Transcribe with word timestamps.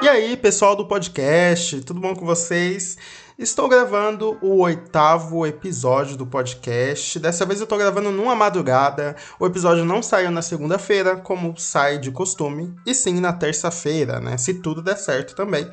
E 0.00 0.08
aí, 0.08 0.36
pessoal 0.36 0.76
do 0.76 0.86
podcast, 0.86 1.82
tudo 1.82 2.00
bom 2.00 2.14
com 2.14 2.24
vocês? 2.24 2.96
Estou 3.38 3.68
gravando 3.68 4.38
o 4.40 4.62
oitavo 4.62 5.46
episódio 5.46 6.16
do 6.16 6.26
podcast. 6.26 7.18
Dessa 7.18 7.44
vez 7.44 7.60
eu 7.60 7.64
estou 7.64 7.76
gravando 7.76 8.10
numa 8.10 8.34
madrugada. 8.34 9.16
O 9.38 9.46
episódio 9.46 9.84
não 9.84 10.02
saiu 10.02 10.30
na 10.30 10.40
segunda-feira, 10.40 11.16
como 11.16 11.54
sai 11.58 11.98
de 11.98 12.10
costume, 12.10 12.74
e 12.86 12.94
sim 12.94 13.20
na 13.20 13.32
terça-feira, 13.32 14.18
né? 14.18 14.38
Se 14.38 14.54
tudo 14.54 14.82
der 14.82 14.96
certo 14.96 15.34
também. 15.34 15.68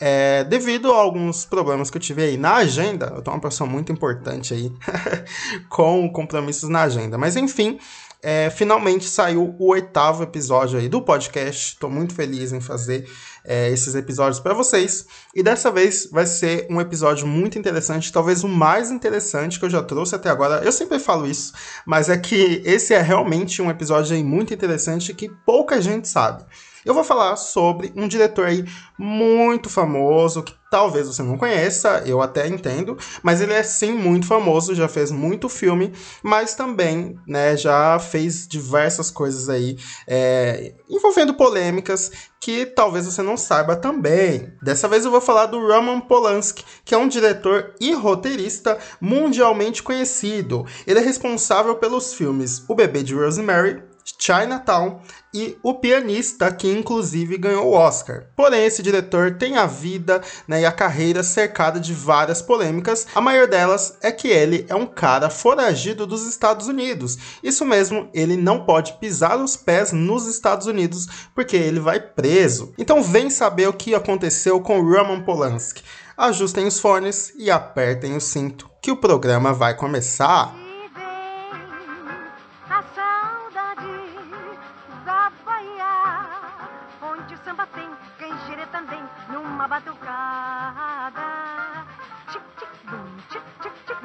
É, 0.00 0.44
devido 0.44 0.90
a 0.90 0.96
alguns 0.96 1.44
problemas 1.44 1.90
que 1.90 1.98
eu 1.98 2.00
tive 2.00 2.22
aí 2.22 2.38
na 2.38 2.54
agenda, 2.56 3.12
eu 3.14 3.20
tô 3.20 3.30
uma 3.30 3.40
pessoa 3.40 3.68
muito 3.68 3.92
importante 3.92 4.54
aí, 4.54 4.72
com 5.68 6.10
compromissos 6.10 6.70
na 6.70 6.82
agenda. 6.82 7.18
Mas 7.18 7.36
enfim, 7.36 7.78
é, 8.22 8.50
finalmente 8.50 9.08
saiu 9.08 9.54
o 9.58 9.70
oitavo 9.70 10.22
episódio 10.22 10.78
aí 10.78 10.88
do 10.88 11.02
podcast. 11.02 11.74
Estou 11.74 11.90
muito 11.90 12.14
feliz 12.14 12.52
em 12.52 12.60
fazer 12.60 13.06
é, 13.44 13.70
esses 13.70 13.94
episódios 13.94 14.40
para 14.40 14.54
vocês. 14.54 15.06
E 15.34 15.42
dessa 15.42 15.70
vez 15.70 16.08
vai 16.10 16.26
ser 16.26 16.66
um 16.70 16.80
episódio 16.80 17.26
muito 17.26 17.58
interessante, 17.58 18.12
talvez 18.12 18.44
o 18.44 18.48
mais 18.48 18.90
interessante 18.90 19.58
que 19.58 19.64
eu 19.64 19.70
já 19.70 19.82
trouxe 19.82 20.14
até 20.14 20.28
agora. 20.28 20.62
Eu 20.64 20.72
sempre 20.72 20.98
falo 20.98 21.26
isso, 21.26 21.52
mas 21.86 22.08
é 22.08 22.16
que 22.16 22.62
esse 22.64 22.94
é 22.94 23.00
realmente 23.00 23.60
um 23.60 23.70
episódio 23.70 24.14
aí 24.14 24.22
muito 24.22 24.52
interessante 24.52 25.14
que 25.14 25.30
pouca 25.44 25.80
gente 25.80 26.08
sabe. 26.08 26.44
Eu 26.84 26.94
vou 26.94 27.04
falar 27.04 27.36
sobre 27.36 27.92
um 27.94 28.08
diretor 28.08 28.46
aí 28.46 28.64
muito 28.98 29.68
famoso, 29.68 30.42
que 30.42 30.54
talvez 30.70 31.06
você 31.08 31.22
não 31.22 31.36
conheça, 31.36 32.02
eu 32.06 32.22
até 32.22 32.46
entendo, 32.46 32.96
mas 33.22 33.40
ele 33.40 33.52
é 33.52 33.62
sim 33.62 33.92
muito 33.92 34.26
famoso, 34.26 34.74
já 34.74 34.88
fez 34.88 35.10
muito 35.10 35.48
filme, 35.48 35.92
mas 36.22 36.54
também, 36.54 37.18
né, 37.26 37.56
já 37.56 37.98
fez 37.98 38.46
diversas 38.46 39.10
coisas 39.10 39.48
aí 39.48 39.76
é, 40.06 40.74
envolvendo 40.88 41.34
polêmicas 41.34 42.12
que 42.40 42.64
talvez 42.64 43.04
você 43.04 43.20
não 43.20 43.36
saiba 43.36 43.76
também. 43.76 44.52
Dessa 44.62 44.88
vez 44.88 45.04
eu 45.04 45.10
vou 45.10 45.20
falar 45.20 45.46
do 45.46 45.60
Roman 45.60 46.00
Polanski, 46.00 46.64
que 46.84 46.94
é 46.94 46.98
um 46.98 47.08
diretor 47.08 47.74
e 47.80 47.92
roteirista 47.92 48.78
mundialmente 49.00 49.82
conhecido. 49.82 50.64
Ele 50.86 51.00
é 51.00 51.02
responsável 51.02 51.74
pelos 51.74 52.14
filmes 52.14 52.64
O 52.66 52.74
Bebê 52.74 53.02
de 53.02 53.14
Rosemary, 53.14 53.82
Chinatown 54.18 55.00
e 55.32 55.56
O 55.62 55.74
Pianista, 55.74 56.52
que 56.52 56.70
inclusive 56.70 57.38
ganhou 57.38 57.66
o 57.66 57.72
Oscar. 57.72 58.26
Porém, 58.36 58.64
esse 58.64 58.82
diretor 58.82 59.36
tem 59.36 59.56
a 59.56 59.66
vida 59.66 60.20
né, 60.46 60.62
e 60.62 60.66
a 60.66 60.72
carreira 60.72 61.22
cercada 61.22 61.78
de 61.78 61.94
várias 61.94 62.42
polêmicas. 62.42 63.06
A 63.14 63.20
maior 63.20 63.46
delas 63.46 63.96
é 64.02 64.10
que 64.10 64.28
ele 64.28 64.66
é 64.68 64.74
um 64.74 64.86
cara 64.86 65.30
foragido 65.30 66.06
dos 66.06 66.26
Estados 66.26 66.66
Unidos. 66.66 67.16
Isso 67.42 67.64
mesmo, 67.64 68.08
ele 68.12 68.36
não 68.36 68.64
pode 68.64 68.94
pisar 68.94 69.38
os 69.38 69.56
pés 69.56 69.92
nos 69.92 70.26
Estados 70.26 70.66
Unidos 70.66 71.06
porque 71.34 71.56
ele 71.56 71.80
vai 71.80 72.00
preso. 72.00 72.74
Então 72.76 73.02
vem 73.02 73.30
saber 73.30 73.68
o 73.68 73.72
que 73.72 73.94
aconteceu 73.94 74.60
com 74.60 74.82
Roman 74.82 75.22
Polanski. 75.22 75.82
Ajustem 76.16 76.66
os 76.66 76.78
fones 76.78 77.32
e 77.38 77.50
apertem 77.50 78.16
o 78.16 78.20
cinto 78.20 78.68
que 78.82 78.90
o 78.90 78.96
programa 78.96 79.52
vai 79.52 79.74
começar. 79.74 80.69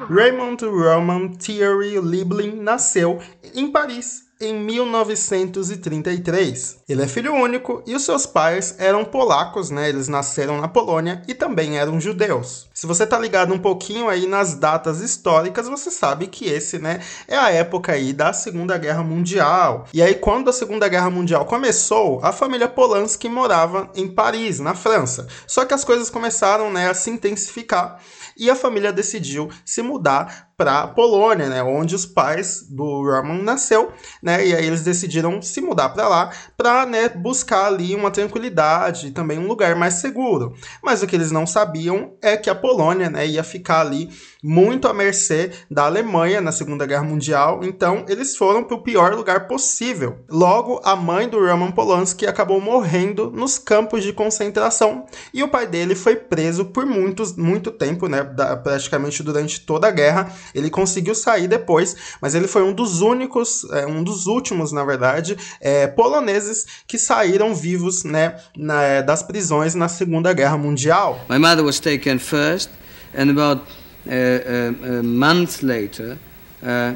Raymond 0.08 0.62
Roman 0.62 1.36
Thierry 1.36 1.98
Liebling 1.98 2.62
nasceu 2.62 3.20
em 3.54 3.72
Paris 3.72 4.25
em 4.40 4.54
1933. 4.54 6.78
Ele 6.88 7.02
é 7.02 7.08
filho 7.08 7.34
único 7.34 7.82
e 7.86 7.94
os 7.94 8.04
seus 8.04 8.26
pais 8.26 8.74
eram 8.78 9.04
polacos, 9.04 9.70
né? 9.70 9.88
Eles 9.88 10.08
nasceram 10.08 10.60
na 10.60 10.68
Polônia 10.68 11.22
e 11.26 11.34
também 11.34 11.78
eram 11.78 12.00
judeus. 12.00 12.68
Se 12.74 12.86
você 12.86 13.06
tá 13.06 13.18
ligado 13.18 13.54
um 13.54 13.58
pouquinho 13.58 14.08
aí 14.08 14.26
nas 14.26 14.54
datas 14.54 15.00
históricas, 15.00 15.68
você 15.68 15.90
sabe 15.90 16.26
que 16.26 16.46
esse, 16.46 16.78
né, 16.78 17.00
é 17.26 17.36
a 17.36 17.50
época 17.50 17.92
aí 17.92 18.12
da 18.12 18.32
Segunda 18.32 18.76
Guerra 18.76 19.02
Mundial. 19.02 19.86
E 19.92 20.02
aí 20.02 20.14
quando 20.14 20.50
a 20.50 20.52
Segunda 20.52 20.88
Guerra 20.88 21.10
Mundial 21.10 21.46
começou, 21.46 22.20
a 22.22 22.32
família 22.32 22.68
Polanski 22.68 23.28
morava 23.28 23.90
em 23.94 24.08
Paris, 24.08 24.60
na 24.60 24.74
França. 24.74 25.26
Só 25.46 25.64
que 25.64 25.74
as 25.74 25.84
coisas 25.84 26.10
começaram, 26.10 26.70
né, 26.70 26.90
a 26.90 26.94
se 26.94 27.10
intensificar 27.10 28.00
e 28.36 28.50
a 28.50 28.54
família 28.54 28.92
decidiu 28.92 29.48
se 29.64 29.82
mudar 29.82 30.45
para 30.56 30.86
Polônia, 30.86 31.50
né, 31.50 31.62
onde 31.62 31.94
os 31.94 32.06
pais 32.06 32.62
do 32.70 33.02
Roman 33.02 33.42
nasceu, 33.42 33.92
né, 34.22 34.46
e 34.46 34.54
aí 34.54 34.66
eles 34.66 34.82
decidiram 34.82 35.42
se 35.42 35.60
mudar 35.60 35.90
para 35.90 36.08
lá 36.08 36.30
para 36.56 36.86
né, 36.86 37.10
buscar 37.10 37.66
ali 37.66 37.94
uma 37.94 38.10
tranquilidade 38.10 39.08
e 39.08 39.10
também 39.10 39.38
um 39.38 39.46
lugar 39.46 39.76
mais 39.76 39.94
seguro. 39.94 40.54
Mas 40.82 41.02
o 41.02 41.06
que 41.06 41.14
eles 41.14 41.30
não 41.30 41.46
sabiam 41.46 42.14
é 42.22 42.38
que 42.38 42.48
a 42.48 42.54
Polônia, 42.54 43.10
né, 43.10 43.26
ia 43.26 43.44
ficar 43.44 43.80
ali 43.80 44.08
muito 44.42 44.86
à 44.86 44.94
mercê 44.94 45.50
da 45.70 45.84
Alemanha 45.86 46.40
na 46.40 46.52
Segunda 46.52 46.86
Guerra 46.86 47.02
Mundial, 47.02 47.60
então 47.62 48.04
eles 48.08 48.36
foram 48.36 48.62
para 48.62 48.76
o 48.76 48.82
pior 48.82 49.12
lugar 49.14 49.48
possível. 49.48 50.20
Logo, 50.30 50.80
a 50.84 50.94
mãe 50.94 51.28
do 51.28 51.44
Roman 51.44 51.72
Polanski 51.72 52.26
acabou 52.26 52.60
morrendo 52.60 53.30
nos 53.30 53.58
campos 53.58 54.04
de 54.04 54.12
concentração 54.12 55.04
e 55.34 55.42
o 55.42 55.48
pai 55.48 55.66
dele 55.66 55.94
foi 55.94 56.16
preso 56.16 56.66
por 56.66 56.86
muitos, 56.86 57.36
muito 57.36 57.70
tempo, 57.70 58.08
né, 58.08 58.22
da, 58.22 58.56
praticamente 58.56 59.22
durante 59.22 59.60
toda 59.60 59.88
a 59.88 59.90
guerra. 59.90 60.32
Ele 60.54 60.70
conseguiu 60.70 61.14
sair 61.14 61.48
depois, 61.48 61.96
mas 62.20 62.34
ele 62.34 62.46
foi 62.46 62.62
um 62.62 62.72
dos 62.72 63.00
únicos, 63.00 63.66
é, 63.72 63.86
um 63.86 64.02
dos 64.02 64.26
últimos, 64.26 64.72
na 64.72 64.84
verdade, 64.84 65.36
é, 65.60 65.86
poloneses 65.86 66.66
que 66.86 66.98
saíram 66.98 67.54
vivos, 67.54 68.04
né, 68.04 68.36
na, 68.56 69.00
das 69.00 69.22
prisões 69.22 69.74
na 69.74 69.88
Segunda 69.88 70.32
Guerra 70.32 70.58
Mundial. 70.58 71.24
My 71.28 71.38
mother 71.38 71.64
was 71.64 71.80
taken 71.80 72.18
first, 72.18 72.70
and 73.14 73.30
about 73.30 73.62
a 74.08 75.02
month 75.02 75.62
later, 75.62 76.18
uh, 76.62 76.94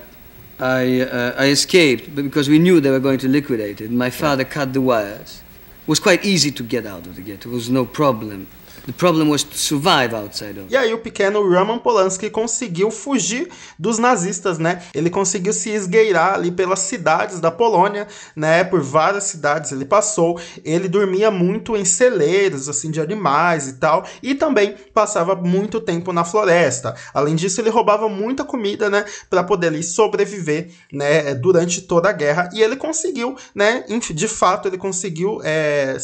I, 0.59 1.00
uh, 1.00 1.34
I 1.39 1.47
escaped 1.47 2.15
because 2.15 2.49
we 2.49 2.59
knew 2.59 2.81
they 2.81 2.91
were 2.91 3.00
going 3.00 3.19
to 3.19 3.28
liquidate 3.28 3.81
it. 3.81 3.91
My 3.91 4.10
father 4.10 4.44
cut 4.44 4.72
the 4.72 4.81
wires. 4.81 5.43
It 5.83 5.89
was 5.89 6.00
quite 6.00 6.25
easy 6.25 6.50
to 6.53 6.62
get 6.62 6.87
out 6.87 7.06
of 7.06 7.16
the 7.16 7.22
ghetto. 7.22 7.49
It 7.49 7.53
was 7.53 7.71
no 7.71 7.84
problem. 7.84 8.47
The 8.86 8.92
problem 8.92 9.28
was 9.28 9.42
to 9.42 9.56
survive 9.56 10.14
outside 10.14 10.58
of. 10.58 10.66
E 10.70 10.76
aí 10.76 10.92
o 10.92 10.98
pequeno 10.98 11.42
Roman 11.42 11.78
Polanski 11.78 12.31
conseguiu 12.31 12.91
fugir 12.91 13.48
dos 13.78 13.98
nazistas, 13.98 14.58
né? 14.58 14.82
Ele 14.94 15.10
conseguiu 15.10 15.53
se 15.53 15.70
esgueirar 15.70 16.34
ali 16.34 16.50
pelas 16.50 16.80
cidades 16.80 17.41
da 17.41 17.50
Polônia, 17.50 18.09
né? 18.34 18.64
Por 18.64 18.80
várias 18.80 19.25
cidades 19.25 19.70
ele 19.72 19.84
passou. 19.84 20.41
Ele 20.64 20.88
dormia 20.88 21.30
muito 21.30 21.76
em 21.76 21.84
celeiros, 21.84 22.69
assim, 22.69 22.91
de 22.91 23.00
animais 23.00 23.69
e 23.69 23.75
tal. 23.75 24.04
E 24.22 24.34
também 24.34 24.75
passava 24.94 25.34
muito 25.36 25.80
tempo 25.80 26.12
na 26.12 26.25
floresta. 26.25 26.94
Além 27.12 27.36
disso, 27.36 27.60
ele 27.60 27.70
roubava 27.70 28.09
muita 28.09 28.44
comida, 28.44 28.88
né? 28.88 29.04
Para 29.28 29.44
poder 29.44 29.69
ali 29.69 29.82
sobreviver, 29.82 30.70
né? 30.92 31.34
Durante 31.34 31.82
toda 31.82 32.09
a 32.09 32.12
guerra. 32.12 32.48
E 32.53 32.62
ele 32.62 32.76
conseguiu, 32.76 33.36
né? 33.54 33.84
De 34.10 34.28
fato, 34.28 34.69
ele 34.69 34.78
conseguiu 34.78 35.41
é, 35.44 35.97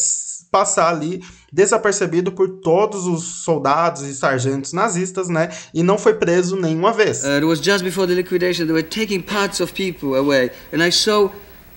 passar 0.50 0.94
ali 0.94 1.22
desapercebido 1.52 2.32
por 2.32 2.48
todos 2.60 3.06
os 3.06 3.44
soldados 3.44 4.02
e 4.02 4.14
sargentos 4.14 4.72
nazistas, 4.72 5.28
né? 5.28 5.48
E 5.72 5.82
não 5.82 5.98
foi 5.98 6.14
preso 6.14 6.56
nenhuma 6.56 6.92
vez. 6.92 7.24
Uh, 7.24 7.38
it 7.38 7.44
was 7.44 7.60
just 7.60 7.82
before 7.82 8.06
the 8.06 8.14
liquidation 8.14 8.66
they 8.66 8.74
were 8.74 8.82
taking 8.82 9.20
parts 9.22 9.60
of 9.60 9.72
people 9.72 10.14
away 10.14 10.50
and 10.72 10.82
I 10.82 10.90
saw 10.90 11.30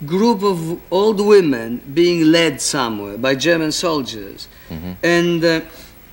group 0.06 0.44
of 0.44 0.80
old 0.90 1.20
women 1.22 1.82
being 1.86 2.24
led 2.32 2.62
somewhere 2.62 3.18
by 3.18 3.36
German 3.36 3.72
soldiers. 3.72 4.48
Mm 4.70 4.78
-hmm. 4.78 5.20
And 5.20 5.44
uh, 5.44 5.62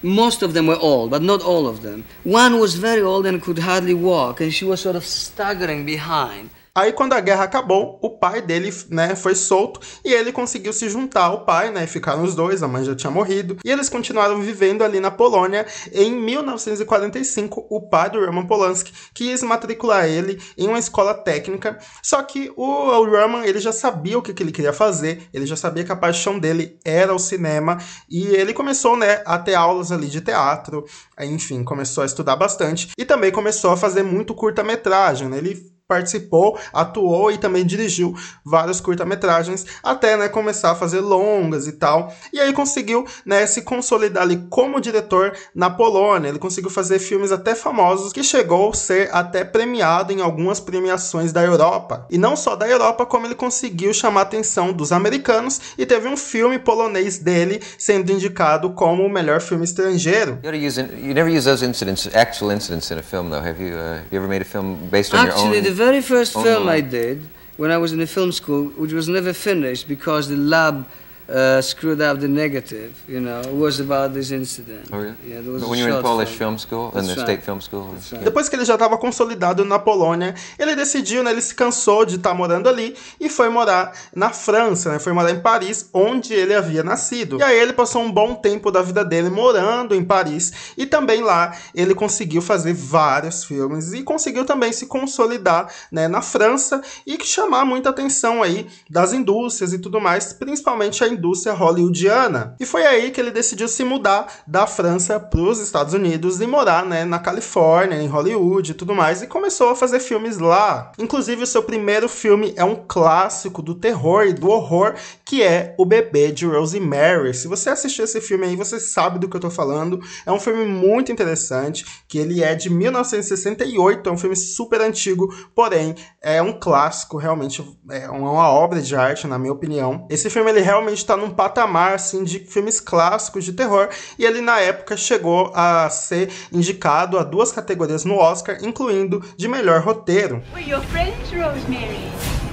most 0.02 0.42
of 0.42 0.52
them 0.52 0.66
were 0.66 0.78
old, 0.80 1.10
but 1.10 1.22
not 1.22 1.42
all 1.42 1.66
of 1.66 1.80
them. 1.80 2.04
One 2.24 2.58
was 2.58 2.74
very 2.74 3.02
old 3.02 3.26
and 3.26 3.40
could 3.40 3.58
hardly 3.58 3.94
walk 3.94 4.40
and 4.40 4.52
she 4.52 4.64
was 4.64 4.80
sort 4.80 4.96
of 4.96 5.04
staggering 5.04 5.84
behind. 5.84 6.50
Aí 6.76 6.92
quando 6.92 7.14
a 7.14 7.20
guerra 7.20 7.44
acabou, 7.44 7.98
o 8.02 8.10
pai 8.10 8.42
dele, 8.42 8.70
né, 8.90 9.16
foi 9.16 9.34
solto 9.34 9.80
e 10.04 10.12
ele 10.12 10.30
conseguiu 10.30 10.74
se 10.74 10.90
juntar 10.90 11.24
ao 11.24 11.46
pai, 11.46 11.70
né, 11.70 11.86
ficaram 11.86 12.22
os 12.22 12.34
dois, 12.34 12.62
a 12.62 12.68
mãe 12.68 12.84
já 12.84 12.94
tinha 12.94 13.10
morrido, 13.10 13.56
e 13.64 13.70
eles 13.70 13.88
continuaram 13.88 14.42
vivendo 14.42 14.84
ali 14.84 15.00
na 15.00 15.10
Polônia. 15.10 15.64
Em 15.90 16.12
1945, 16.12 17.66
o 17.70 17.88
pai 17.88 18.10
do 18.10 18.22
Roman 18.22 18.44
Polanski 18.44 18.92
quis 19.14 19.42
matricular 19.42 20.04
ele 20.04 20.38
em 20.58 20.68
uma 20.68 20.78
escola 20.78 21.14
técnica, 21.14 21.78
só 22.02 22.22
que 22.22 22.52
o, 22.54 22.62
o 22.62 23.04
Roman, 23.06 23.46
ele 23.46 23.58
já 23.58 23.72
sabia 23.72 24.18
o 24.18 24.22
que, 24.22 24.34
que 24.34 24.42
ele 24.42 24.52
queria 24.52 24.74
fazer, 24.74 25.22
ele 25.32 25.46
já 25.46 25.56
sabia 25.56 25.82
que 25.82 25.92
a 25.92 25.96
paixão 25.96 26.38
dele 26.38 26.78
era 26.84 27.14
o 27.14 27.18
cinema, 27.18 27.78
e 28.06 28.26
ele 28.26 28.52
começou, 28.52 28.98
né, 28.98 29.22
a 29.24 29.38
ter 29.38 29.54
aulas 29.54 29.90
ali 29.90 30.08
de 30.08 30.20
teatro, 30.20 30.84
enfim, 31.22 31.64
começou 31.64 32.02
a 32.02 32.06
estudar 32.06 32.36
bastante, 32.36 32.90
e 32.98 33.04
também 33.06 33.32
começou 33.32 33.70
a 33.70 33.78
fazer 33.78 34.02
muito 34.02 34.34
curta-metragem, 34.34 35.26
né, 35.26 35.38
ele 35.38 35.74
participou, 35.88 36.58
atuou 36.72 37.30
e 37.30 37.38
também 37.38 37.64
dirigiu 37.64 38.14
vários 38.44 38.80
curta-metragens, 38.80 39.64
até 39.82 40.16
né, 40.16 40.28
começar 40.28 40.72
a 40.72 40.74
fazer 40.74 41.00
longas 41.00 41.66
e 41.66 41.72
tal. 41.72 42.12
E 42.32 42.40
aí 42.40 42.52
conseguiu 42.52 43.06
né, 43.24 43.46
se 43.46 43.62
consolidar 43.62 44.24
ali 44.24 44.46
como 44.50 44.80
diretor 44.80 45.32
na 45.54 45.70
Polônia. 45.70 46.28
Ele 46.28 46.38
conseguiu 46.38 46.70
fazer 46.70 46.98
filmes 46.98 47.30
até 47.30 47.54
famosos, 47.54 48.12
que 48.12 48.22
chegou 48.22 48.70
a 48.70 48.74
ser 48.74 49.08
até 49.12 49.44
premiado 49.44 50.12
em 50.12 50.20
algumas 50.20 50.58
premiações 50.58 51.32
da 51.32 51.42
Europa. 51.42 52.06
E 52.10 52.18
não 52.18 52.36
só 52.36 52.56
da 52.56 52.68
Europa, 52.68 53.06
como 53.06 53.26
ele 53.26 53.34
conseguiu 53.34 53.94
chamar 53.94 54.20
a 54.20 54.22
atenção 54.24 54.72
dos 54.72 54.90
americanos 54.90 55.60
e 55.78 55.86
teve 55.86 56.08
um 56.08 56.16
filme 56.16 56.58
polonês 56.58 57.18
dele 57.18 57.62
sendo 57.78 58.10
indicado 58.10 58.70
como 58.70 59.04
o 59.04 59.08
melhor 59.08 59.40
filme 59.40 59.64
estrangeiro. 59.64 60.38
You, 60.42 60.66
use, 60.66 60.80
you 60.80 61.14
never 61.14 61.30
use 61.32 61.44
those 61.44 61.64
incidents, 61.64 62.08
actual 62.14 62.50
incidents 62.52 62.90
in 62.90 62.98
a 62.98 63.02
film, 63.02 63.30
though. 63.30 63.46
Have 63.46 63.62
you, 63.62 63.74
uh, 63.74 63.98
have 63.98 64.08
you 64.10 64.18
ever 64.18 64.28
made 64.28 64.42
a 64.42 64.44
film 64.44 64.76
based 64.90 65.14
on 65.14 65.20
Actually, 65.20 65.58
your 65.58 65.58
own? 65.58 65.75
The 65.76 65.84
very 65.84 66.00
first 66.00 66.32
film 66.32 66.68
oh 66.68 66.70
I 66.70 66.80
did 66.80 67.28
when 67.56 67.70
I 67.70 67.76
was 67.76 67.92
in 67.92 67.98
the 67.98 68.06
film 68.06 68.32
school, 68.32 68.68
which 68.80 68.92
was 68.92 69.08
never 69.08 69.32
finished 69.32 69.88
because 69.88 70.28
the 70.28 70.36
lab 70.36 70.86
uh, 71.28 71.60
screwed 71.60 72.00
up 72.00 72.20
the 72.20 72.28
negative, 72.28 72.92
you 73.08 73.20
know, 73.20 73.42
was 73.52 73.80
about 73.80 74.12
this 74.12 74.30
incident. 74.30 74.88
Oh, 74.92 75.00
yeah? 75.00 75.14
Yeah, 75.26 75.40
there 75.40 75.52
was 75.52 75.62
But 75.62 75.70
when 75.70 75.78
you 75.78 75.86
were 75.86 75.96
in 75.96 76.02
Polish 76.02 76.28
film. 76.28 76.56
film 76.56 76.58
school, 76.58 76.92
in 76.98 77.06
the 77.06 77.14
right. 77.14 77.20
state 77.20 77.42
film 77.42 77.60
school? 77.60 77.92
That's 77.92 78.12
right. 78.12 78.24
Depois 78.24 78.48
que 78.48 78.56
ele 78.56 78.64
já 78.64 78.74
estava 78.74 78.96
consolidado 78.96 79.64
na 79.64 79.78
Polônia, 79.78 80.34
ele 80.58 80.76
decidiu, 80.76 81.22
né, 81.22 81.30
ele 81.30 81.40
se 81.40 81.54
cansou 81.54 82.04
de 82.04 82.16
estar 82.16 82.34
morando 82.34 82.68
ali 82.68 82.96
e 83.20 83.28
foi 83.28 83.48
morar 83.48 83.92
na 84.14 84.30
França, 84.30 84.92
né, 84.92 84.98
foi 84.98 85.12
morar 85.12 85.30
em 85.30 85.40
Paris, 85.40 85.88
onde 85.92 86.32
ele 86.32 86.54
havia 86.54 86.82
nascido. 86.82 87.38
E 87.38 87.42
aí 87.42 87.58
ele 87.58 87.72
passou 87.72 88.02
um 88.02 88.10
bom 88.10 88.34
tempo 88.34 88.70
da 88.70 88.82
vida 88.82 89.04
dele 89.04 89.30
morando 89.30 89.94
em 89.94 90.04
Paris 90.04 90.74
e 90.76 90.86
também 90.86 91.22
lá 91.22 91.56
ele 91.74 91.94
conseguiu 91.94 92.40
fazer 92.42 92.72
vários 92.72 93.44
filmes 93.44 93.92
e 93.92 94.02
conseguiu 94.02 94.44
também 94.44 94.72
se 94.72 94.86
consolidar, 94.86 95.72
né, 95.90 96.08
na 96.08 96.22
França 96.22 96.80
e 97.06 97.18
chamar 97.24 97.64
muita 97.64 97.90
atenção 97.90 98.42
aí 98.42 98.66
das 98.88 99.12
indústrias 99.12 99.72
e 99.72 99.78
tudo 99.78 100.00
mais, 100.00 100.32
principalmente 100.32 101.02
a 101.02 101.08
indústria 101.16 101.52
hollywoodiana. 101.52 102.54
E 102.60 102.66
foi 102.66 102.86
aí 102.86 103.10
que 103.10 103.20
ele 103.20 103.30
decidiu 103.30 103.68
se 103.68 103.82
mudar 103.84 104.26
da 104.46 104.66
França 104.66 105.18
para 105.18 105.40
os 105.40 105.58
Estados 105.58 105.94
Unidos 105.94 106.40
e 106.40 106.46
morar, 106.46 106.84
né, 106.84 107.04
na 107.04 107.18
Califórnia, 107.18 108.00
em 108.00 108.06
Hollywood 108.06 108.70
e 108.70 108.74
tudo 108.74 108.94
mais, 108.94 109.22
e 109.22 109.26
começou 109.26 109.70
a 109.70 109.76
fazer 109.76 110.00
filmes 110.00 110.38
lá. 110.38 110.92
Inclusive, 110.98 111.42
o 111.42 111.46
seu 111.46 111.62
primeiro 111.62 112.08
filme 112.08 112.52
é 112.56 112.64
um 112.64 112.76
clássico 112.86 113.62
do 113.62 113.74
terror 113.74 114.24
e 114.26 114.32
do 114.32 114.48
horror, 114.48 114.94
que 115.24 115.42
é 115.42 115.74
O 115.78 115.84
Bebê 115.84 116.30
de 116.30 116.46
Rosemary. 116.46 117.34
Se 117.34 117.48
você 117.48 117.70
assistiu 117.70 118.04
esse 118.04 118.20
filme 118.20 118.46
aí, 118.46 118.56
você 118.56 118.78
sabe 118.78 119.18
do 119.18 119.28
que 119.28 119.36
eu 119.36 119.40
tô 119.40 119.50
falando. 119.50 120.00
É 120.24 120.32
um 120.32 120.40
filme 120.40 120.64
muito 120.64 121.10
interessante, 121.10 121.84
que 122.08 122.18
ele 122.18 122.42
é 122.42 122.54
de 122.54 122.70
1968, 122.70 124.08
é 124.08 124.12
um 124.12 124.18
filme 124.18 124.36
super 124.36 124.80
antigo, 124.80 125.32
porém 125.54 125.94
é 126.22 126.42
um 126.42 126.58
clássico, 126.58 127.16
realmente 127.16 127.64
é 127.90 128.08
uma 128.10 128.50
obra 128.50 128.80
de 128.80 128.94
arte, 128.94 129.26
na 129.26 129.38
minha 129.38 129.52
opinião. 129.52 130.06
Esse 130.10 130.28
filme 130.28 130.50
ele 130.50 130.60
realmente 130.60 131.05
está 131.06 131.16
num 131.16 131.30
patamar 131.30 131.94
assim 131.94 132.24
de 132.24 132.40
filmes 132.40 132.80
clássicos 132.80 133.44
de 133.44 133.52
terror 133.52 133.88
e 134.18 134.24
ele 134.24 134.40
na 134.40 134.60
época 134.60 134.96
chegou 134.96 135.52
a 135.54 135.88
ser 135.88 136.30
indicado 136.52 137.18
a 137.18 137.22
duas 137.22 137.52
categorias 137.52 138.04
no 138.04 138.16
Oscar, 138.16 138.58
incluindo 138.62 139.24
de 139.36 139.46
melhor 139.46 139.82
roteiro. 139.82 140.42
We're 140.52 140.68
your 140.68 140.82
friends, 140.82 141.30
Rosemary. 141.30 142.45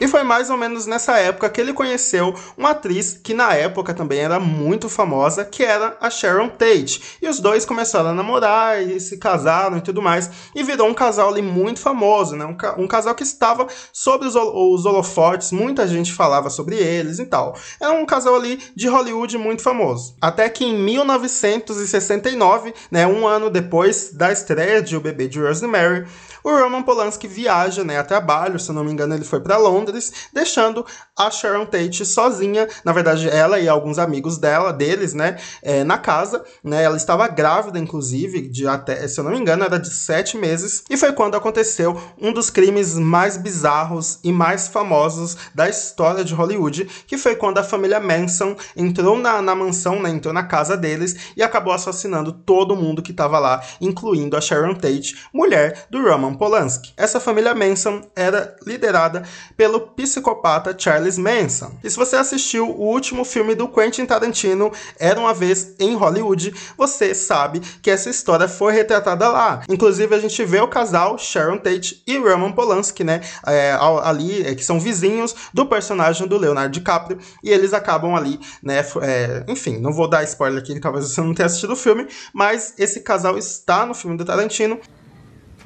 E 0.00 0.06
foi 0.06 0.22
mais 0.22 0.50
ou 0.50 0.56
menos 0.56 0.86
nessa 0.86 1.16
época 1.18 1.48
que 1.48 1.60
ele 1.60 1.72
conheceu 1.72 2.34
uma 2.56 2.70
atriz 2.70 3.18
que 3.22 3.32
na 3.32 3.54
época 3.54 3.94
também 3.94 4.18
era 4.20 4.38
muito 4.38 4.88
famosa, 4.88 5.44
que 5.44 5.62
era 5.64 5.96
a 6.00 6.10
Sharon 6.10 6.48
Tate. 6.50 7.00
E 7.22 7.28
os 7.28 7.40
dois 7.40 7.64
começaram 7.64 8.10
a 8.10 8.14
namorar 8.14 8.82
e 8.82 9.00
se 9.00 9.16
casaram 9.18 9.78
e 9.78 9.80
tudo 9.80 10.02
mais. 10.02 10.30
E 10.54 10.62
virou 10.62 10.86
um 10.88 10.94
casal 10.94 11.30
ali 11.30 11.40
muito 11.42 11.80
famoso, 11.80 12.36
né? 12.36 12.44
Um, 12.44 12.54
ca- 12.54 12.74
um 12.78 12.86
casal 12.86 13.14
que 13.14 13.22
estava 13.22 13.66
sobre 13.92 14.28
os, 14.28 14.34
os 14.34 14.84
holofotes, 14.84 15.50
muita 15.52 15.86
gente 15.88 16.12
falava 16.12 16.50
sobre 16.50 16.76
eles 16.76 17.18
e 17.18 17.24
tal. 17.26 17.56
Era 17.80 17.92
um 17.92 18.04
casal 18.04 18.34
ali 18.36 18.58
de 18.74 18.88
Hollywood 18.88 19.38
muito 19.38 19.62
famoso. 19.62 20.14
Até 20.20 20.48
que 20.48 20.64
em 20.64 20.76
1969, 20.76 22.74
né, 22.90 23.06
um 23.06 23.26
ano 23.26 23.48
depois 23.50 24.10
da 24.12 24.30
estreia 24.32 24.82
de 24.82 24.96
O 24.96 25.00
Bebê 25.00 25.26
de 25.28 25.40
Rosemary, 25.40 26.06
o 26.44 26.50
Roman 26.50 26.82
Polanski 26.82 27.26
viaja, 27.26 27.82
né, 27.82 27.98
a 27.98 28.04
trabalho, 28.04 28.58
se 28.58 28.68
eu 28.70 28.74
não 28.74 28.84
me 28.84 28.92
engano, 28.92 29.14
ele 29.14 29.24
foi 29.24 29.40
para 29.40 29.56
Londres, 29.56 29.85
deixando 30.32 30.84
a 31.16 31.30
Sharon 31.30 31.66
Tate 31.66 32.04
sozinha, 32.04 32.68
na 32.84 32.92
verdade, 32.92 33.28
ela 33.28 33.58
e 33.58 33.68
alguns 33.68 33.98
amigos 33.98 34.38
dela, 34.38 34.72
deles, 34.72 35.14
né, 35.14 35.36
é, 35.62 35.82
na 35.84 35.98
casa, 35.98 36.44
né, 36.62 36.82
ela 36.82 36.96
estava 36.96 37.26
grávida, 37.28 37.78
inclusive, 37.78 38.48
de 38.48 38.66
até, 38.66 39.06
se 39.08 39.18
eu 39.18 39.24
não 39.24 39.30
me 39.30 39.38
engano, 39.38 39.64
era 39.64 39.78
de 39.78 39.90
sete 39.90 40.36
meses, 40.36 40.84
e 40.90 40.96
foi 40.96 41.12
quando 41.12 41.36
aconteceu 41.36 42.00
um 42.20 42.32
dos 42.32 42.50
crimes 42.50 42.94
mais 42.94 43.36
bizarros 43.36 44.18
e 44.22 44.32
mais 44.32 44.68
famosos 44.68 45.36
da 45.54 45.68
história 45.68 46.24
de 46.24 46.34
Hollywood, 46.34 46.84
que 47.06 47.16
foi 47.16 47.36
quando 47.36 47.58
a 47.58 47.64
família 47.64 48.00
Manson 48.00 48.56
entrou 48.76 49.18
na, 49.18 49.40
na 49.40 49.54
mansão, 49.54 50.00
né, 50.00 50.10
entrou 50.10 50.34
na 50.34 50.44
casa 50.44 50.76
deles 50.76 51.32
e 51.36 51.42
acabou 51.42 51.72
assassinando 51.72 52.32
todo 52.32 52.76
mundo 52.76 53.02
que 53.02 53.10
estava 53.10 53.38
lá, 53.38 53.62
incluindo 53.80 54.36
a 54.36 54.40
Sharon 54.40 54.74
Tate, 54.74 55.16
mulher 55.32 55.86
do 55.90 56.02
Roman 56.02 56.34
Polanski. 56.34 56.92
Essa 56.96 57.20
família 57.20 57.54
Manson 57.54 58.02
era 58.14 58.56
liderada 58.66 59.22
pelo 59.56 59.75
psicopata 59.80 60.74
Charles 60.76 61.18
Manson. 61.18 61.72
E 61.82 61.90
se 61.90 61.96
você 61.96 62.16
assistiu 62.16 62.70
o 62.70 62.86
último 62.86 63.24
filme 63.24 63.54
do 63.54 63.68
Quentin 63.68 64.06
Tarantino, 64.06 64.72
Era 64.98 65.18
uma 65.18 65.34
vez 65.34 65.74
em 65.78 65.94
Hollywood, 65.94 66.54
você 66.76 67.14
sabe 67.14 67.60
que 67.60 67.90
essa 67.90 68.10
história 68.10 68.48
foi 68.48 68.72
retratada 68.72 69.28
lá. 69.28 69.62
Inclusive 69.68 70.14
a 70.14 70.18
gente 70.18 70.44
vê 70.44 70.60
o 70.60 70.68
casal 70.68 71.18
Sharon 71.18 71.58
Tate 71.58 72.02
e 72.06 72.18
Roman 72.18 72.52
Polanski, 72.52 73.04
né, 73.04 73.20
é, 73.46 73.76
ali 74.02 74.46
é, 74.46 74.54
que 74.54 74.64
são 74.64 74.80
vizinhos 74.80 75.34
do 75.52 75.66
personagem 75.66 76.26
do 76.26 76.36
Leonardo 76.36 76.72
DiCaprio 76.72 77.18
e 77.42 77.50
eles 77.50 77.72
acabam 77.72 78.14
ali, 78.14 78.40
né, 78.62 78.84
é, 79.02 79.44
enfim, 79.48 79.78
não 79.78 79.92
vou 79.92 80.08
dar 80.08 80.24
spoiler 80.24 80.62
aqui, 80.62 80.78
talvez 80.80 81.08
você 81.08 81.20
não 81.20 81.34
tenha 81.34 81.46
assistido 81.46 81.72
o 81.72 81.76
filme, 81.76 82.06
mas 82.32 82.74
esse 82.78 83.00
casal 83.00 83.36
está 83.36 83.84
no 83.86 83.94
filme 83.94 84.16
do 84.16 84.24
Tarantino 84.24 84.80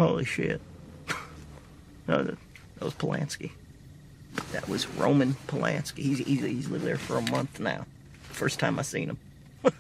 Holy 0.01 0.25
shit. 0.25 0.61
That 2.07 2.37
was 2.81 2.95
Polanski. 2.95 3.53
That 4.53 4.69
was 4.69 4.87
Roman 4.97 5.37
Polanski. 5.47 6.03
He's, 6.03 6.19
he's, 6.19 6.43
he's 6.43 6.69
lived 6.69 6.85
there 6.85 6.99
for 6.99 7.17
a 7.17 7.31
month 7.31 7.61
now. 7.61 7.87
First 8.31 8.59
time 8.59 8.79
I 8.79 8.83
seen 8.83 9.11
him. 9.11 9.19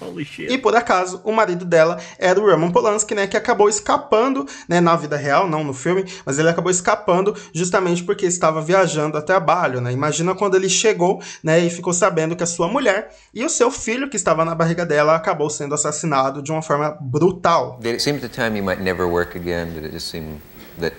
Holy 0.00 0.24
shit. 0.24 0.52
E 0.52 0.58
por 0.58 0.74
acaso, 0.76 1.20
o 1.24 1.32
marido 1.32 1.64
dela 1.64 1.98
era 2.18 2.40
o 2.40 2.48
Roman 2.48 2.70
Polanski, 2.70 3.14
né, 3.14 3.26
que 3.26 3.36
acabou 3.36 3.68
escapando, 3.68 4.46
né, 4.68 4.80
na 4.80 4.94
vida 4.94 5.16
real, 5.16 5.48
não 5.48 5.64
no 5.64 5.74
filme, 5.74 6.04
mas 6.24 6.38
ele 6.38 6.48
acabou 6.48 6.70
escapando 6.70 7.34
justamente 7.52 8.04
porque 8.04 8.26
estava 8.26 8.62
viajando 8.62 9.18
a 9.18 9.22
trabalho, 9.22 9.80
né? 9.80 9.92
Imagina 9.92 10.34
quando 10.34 10.54
ele 10.54 10.68
chegou, 10.68 11.20
né, 11.42 11.58
e 11.58 11.70
ficou 11.70 11.92
sabendo 11.92 12.36
que 12.36 12.42
a 12.42 12.46
sua 12.46 12.68
mulher 12.68 13.12
e 13.34 13.44
o 13.44 13.48
seu 13.48 13.70
filho 13.70 14.08
que 14.08 14.16
estava 14.16 14.44
na 14.44 14.54
barriga 14.54 14.86
dela 14.86 15.16
acabou 15.16 15.50
sendo 15.50 15.74
assassinado 15.74 16.42
de 16.42 16.52
uma 16.52 16.62
forma 16.62 16.96
brutal. 17.00 17.78
Did 17.80 17.94
it 17.94 18.02
seem 18.02 18.16
at 18.16 18.20
the 18.20 18.28
time 18.28 18.56
you 18.56 18.64
might 18.64 18.82
never 18.82 19.06
work 19.06 19.36
again? 19.36 19.72
Did 19.72 19.84
it 19.84 19.92
just 19.92 20.08
seem 20.08 20.40
that 20.80 20.94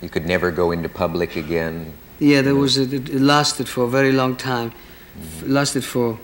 you 0.00 0.08
could 0.08 0.26
never 0.26 0.52
go 0.52 0.72
into 0.72 0.88
public 0.88 1.36
again? 1.38 1.86
Yeah, 2.18 2.42
there 2.42 2.54
was 2.54 2.78
a, 2.78 2.82
it 2.82 3.08
it 3.08 3.20
lasted 3.20 3.68
for 3.68 3.84
a 3.84 3.88
very 3.88 4.12
long 4.12 4.36
time. 4.36 4.72
F- 5.20 5.48
lasted 5.48 5.84
for 5.84 6.18